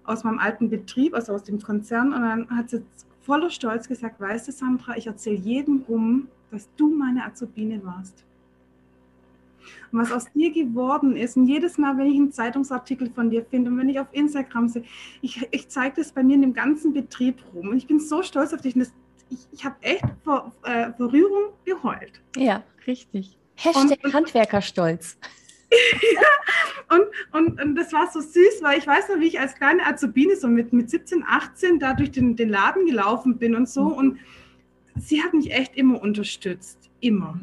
Aus 0.04 0.24
meinem 0.24 0.40
alten 0.40 0.70
Betrieb, 0.70 1.14
also 1.14 1.34
aus 1.34 1.44
dem 1.44 1.62
Konzern. 1.62 2.14
Und 2.14 2.22
dann 2.22 2.50
hat 2.50 2.70
sie 2.70 2.84
voller 3.22 3.50
Stolz 3.50 3.88
gesagt, 3.88 4.20
weißt 4.20 4.48
du, 4.48 4.52
Sandra, 4.52 4.98
ich 4.98 5.08
erzähle 5.08 5.38
jedem 5.38 5.84
rum, 5.88 6.28
dass 6.52 6.70
du 6.78 6.90
meine 6.90 7.26
Azubine 7.26 7.84
warst. 7.84 8.26
Und 9.92 10.00
was 10.00 10.12
aus 10.12 10.32
dir 10.34 10.52
geworden 10.52 11.16
ist, 11.16 11.38
und 11.38 11.48
jedes 11.48 11.78
Mal, 11.78 11.98
wenn 11.98 12.08
ich 12.08 12.16
einen 12.16 12.32
Zeitungsartikel 12.32 13.10
von 13.10 13.30
dir 13.30 13.46
finde 13.46 13.72
und 13.72 13.78
wenn 13.78 13.90
ich 13.90 14.00
auf 14.00 14.08
Instagram 14.12 14.68
sehe, 14.68 14.84
ich, 15.22 15.48
ich 15.52 15.70
zeige 15.70 15.96
das 15.98 16.12
bei 16.12 16.24
mir 16.24 16.36
in 16.36 16.42
dem 16.42 16.54
ganzen 16.54 16.94
Betrieb 16.94 17.44
rum. 17.54 17.70
Und 17.70 17.78
ich 17.78 17.88
bin 17.88 18.00
so 18.00 18.24
stolz 18.24 18.54
auf 18.54 18.62
dich. 18.62 18.76
Und 18.76 18.82
das, 18.82 18.94
ich, 19.30 19.40
ich 19.52 19.66
habe 19.66 19.76
echt 19.82 20.06
vor, 20.24 20.54
äh, 20.64 20.92
vor 20.94 21.12
Rührung 21.12 21.54
geheult. 21.66 22.22
Ja, 22.36 22.64
richtig. 22.88 23.38
Hashtag 23.56 24.00
und, 24.04 24.14
Handwerkerstolz. 24.14 25.18
ja, 25.72 26.96
und, 26.96 27.08
und, 27.32 27.62
und, 27.62 27.76
das 27.76 27.92
war 27.94 28.10
so 28.12 28.20
süß, 28.20 28.62
weil 28.62 28.78
ich 28.78 28.86
weiß 28.86 29.10
noch, 29.10 29.20
wie 29.20 29.28
ich 29.28 29.40
als 29.40 29.56
kleine 29.56 29.86
Azubine 29.86 30.36
so 30.36 30.48
mit, 30.48 30.74
mit 30.74 30.90
17, 30.90 31.24
18 31.28 31.80
da 31.80 31.94
durch 31.94 32.12
den, 32.12 32.36
den 32.36 32.50
Laden 32.50 32.86
gelaufen 32.86 33.38
bin 33.38 33.56
und 33.56 33.68
so. 33.68 33.90
Mhm. 33.90 33.94
Und 33.94 34.20
sie 34.98 35.24
hat 35.24 35.34
mich 35.34 35.52
echt 35.52 35.76
immer 35.76 36.02
unterstützt. 36.02 36.90
Immer. 37.00 37.40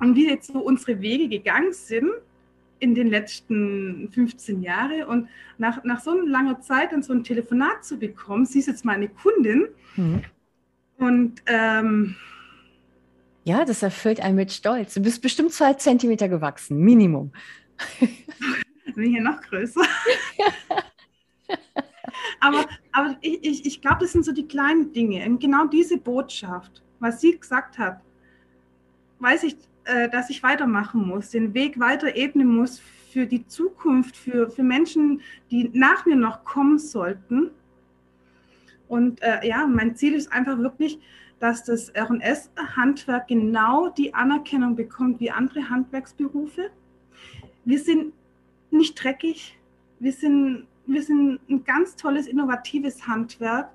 Und 0.00 0.16
wie 0.16 0.28
jetzt 0.28 0.52
so 0.52 0.58
unsere 0.58 1.00
Wege 1.00 1.28
gegangen 1.28 1.72
sind 1.72 2.10
in 2.78 2.94
den 2.94 3.08
letzten 3.08 4.10
15 4.10 4.62
Jahren 4.62 5.04
und 5.04 5.28
nach, 5.58 5.84
nach 5.84 6.00
so 6.00 6.20
langer 6.20 6.60
Zeit 6.60 6.92
dann 6.92 7.02
so 7.02 7.12
ein 7.12 7.22
Telefonat 7.22 7.84
zu 7.84 7.98
bekommen, 7.98 8.44
sie 8.44 8.58
ist 8.58 8.66
jetzt 8.66 8.84
meine 8.84 9.08
Kundin. 9.08 9.68
Mhm. 9.96 10.22
Und 10.98 11.42
ähm, 11.46 12.16
ja, 13.44 13.64
das 13.64 13.82
erfüllt 13.82 14.20
einen 14.20 14.36
mit 14.36 14.52
Stolz. 14.52 14.94
Du 14.94 15.00
bist 15.00 15.22
bestimmt 15.22 15.52
zwei 15.52 15.74
Zentimeter 15.74 16.28
gewachsen, 16.28 16.78
Minimum. 16.78 17.32
Bin 18.94 19.10
hier 19.10 19.22
noch 19.22 19.40
größer. 19.42 19.80
aber 22.40 22.66
aber 22.92 23.16
ich, 23.20 23.38
ich, 23.42 23.66
ich 23.66 23.80
glaube, 23.80 23.98
das 24.00 24.12
sind 24.12 24.24
so 24.24 24.32
die 24.32 24.46
kleinen 24.46 24.92
Dinge. 24.92 25.24
Und 25.26 25.40
genau 25.40 25.66
diese 25.66 25.98
Botschaft, 25.98 26.82
was 27.00 27.20
sie 27.20 27.38
gesagt 27.38 27.78
hat, 27.78 28.00
weiß 29.18 29.44
ich, 29.44 29.56
äh, 29.84 30.08
dass 30.08 30.30
ich 30.30 30.42
weitermachen 30.42 31.06
muss, 31.06 31.30
den 31.30 31.54
Weg 31.54 31.78
weiter 31.80 32.16
ebnen 32.16 32.48
muss 32.48 32.80
für 33.12 33.26
die 33.26 33.46
Zukunft, 33.46 34.16
für, 34.16 34.50
für 34.50 34.62
Menschen, 34.62 35.20
die 35.50 35.70
nach 35.72 36.06
mir 36.06 36.16
noch 36.16 36.44
kommen 36.44 36.78
sollten. 36.78 37.50
Und 38.88 39.22
äh, 39.22 39.46
ja, 39.46 39.66
mein 39.66 39.96
Ziel 39.96 40.14
ist 40.14 40.32
einfach 40.32 40.58
wirklich, 40.58 40.98
dass 41.38 41.64
das 41.64 41.92
RS-Handwerk 41.96 43.26
genau 43.26 43.88
die 43.88 44.14
Anerkennung 44.14 44.76
bekommt 44.76 45.18
wie 45.18 45.30
andere 45.30 45.68
Handwerksberufe. 45.68 46.70
Wir 47.64 47.78
sind 47.80 48.12
nicht 48.70 49.02
dreckig, 49.02 49.58
wir 49.98 50.12
sind, 50.12 50.66
wir 50.86 51.02
sind 51.02 51.40
ein 51.50 51.64
ganz 51.64 51.96
tolles, 51.96 52.26
innovatives 52.26 53.06
Handwerk 53.06 53.70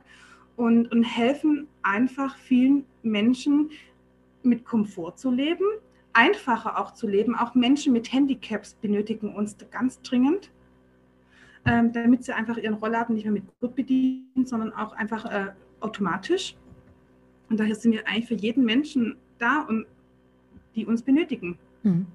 und, 0.55 0.91
und 0.91 1.03
helfen 1.03 1.67
einfach 1.83 2.37
vielen 2.37 2.85
Menschen 3.03 3.69
mit 4.43 4.65
Komfort 4.65 5.17
zu 5.17 5.29
leben, 5.31 5.65
einfacher 6.17 6.79
auch 6.79 6.93
zu 6.95 7.07
leben. 7.07 7.35
Auch 7.35 7.53
Menschen 7.53 7.93
mit 7.93 8.11
Handicaps 8.11 8.73
benötigen 8.73 9.35
uns 9.35 9.55
ganz 9.69 10.01
dringend, 10.01 10.49
ähm, 11.65 11.93
damit 11.93 12.23
sie 12.23 12.33
einfach 12.33 12.57
ihren 12.57 12.73
Rollladen 12.73 13.15
nicht 13.15 13.25
mehr 13.25 13.33
mit 13.33 13.43
Gurt 13.59 13.75
bedienen, 13.75 14.45
sondern 14.45 14.73
auch 14.73 14.93
einfach 14.93 15.25
äh, 15.25 15.51
automatisch. 15.79 16.55
Und 17.49 17.59
daher 17.59 17.75
sind 17.75 17.91
wir 17.91 18.07
eigentlich 18.07 18.27
für 18.27 18.33
jeden 18.33 18.65
Menschen 18.65 19.15
da 19.37 19.61
und 19.61 19.85
die 20.75 20.87
uns 20.87 21.03
benötigen. 21.03 21.59
Hm. 21.83 22.07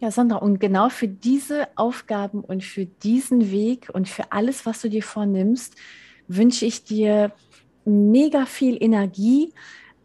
Ja, 0.00 0.10
Sandra, 0.10 0.38
und 0.38 0.58
genau 0.58 0.88
für 0.88 1.08
diese 1.08 1.68
Aufgaben 1.76 2.40
und 2.40 2.64
für 2.64 2.84
diesen 2.84 3.52
Weg 3.52 3.90
und 3.92 4.08
für 4.08 4.32
alles, 4.32 4.66
was 4.66 4.82
du 4.82 4.90
dir 4.90 5.04
vornimmst, 5.04 5.76
wünsche 6.26 6.66
ich 6.66 6.82
dir 6.82 7.32
mega 7.84 8.44
viel 8.44 8.76
Energie, 8.82 9.52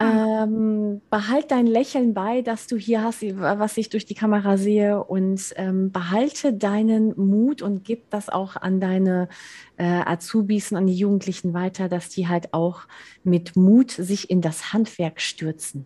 Ähm, 0.01 1.01
behalt 1.09 1.51
dein 1.51 1.67
Lächeln 1.67 2.13
bei, 2.13 2.41
dass 2.41 2.67
du 2.67 2.77
hier 2.77 3.03
hast, 3.03 3.21
was 3.21 3.75
ich 3.77 3.89
durch 3.89 4.05
die 4.05 4.13
Kamera 4.13 4.55
sehe 4.55 5.03
und 5.03 5.53
ähm, 5.57 5.91
behalte 5.91 6.53
deinen 6.53 7.13
Mut 7.17 7.61
und 7.61 7.83
gib 7.83 8.09
das 8.09 8.29
auch 8.29 8.55
an 8.55 8.79
deine 8.79 9.27
äh, 9.77 9.83
Azubis 9.83 10.71
und 10.71 10.77
an 10.77 10.87
die 10.87 10.95
Jugendlichen 10.95 11.53
weiter, 11.53 11.89
dass 11.89 12.09
die 12.09 12.29
halt 12.29 12.53
auch 12.53 12.83
mit 13.25 13.57
Mut 13.57 13.91
sich 13.91 14.29
in 14.29 14.39
das 14.39 14.71
Handwerk 14.71 15.19
stürzen. 15.19 15.85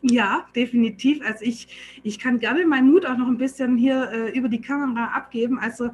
Ja, 0.00 0.46
definitiv. 0.54 1.22
Also 1.24 1.44
ich, 1.44 2.00
ich 2.02 2.18
kann 2.18 2.38
gerne 2.38 2.66
meinen 2.66 2.90
Mut 2.90 3.06
auch 3.06 3.16
noch 3.16 3.28
ein 3.28 3.38
bisschen 3.38 3.76
hier 3.76 4.10
äh, 4.10 4.38
über 4.38 4.48
die 4.48 4.60
Kamera 4.60 5.06
abgeben. 5.14 5.58
Also 5.58 5.90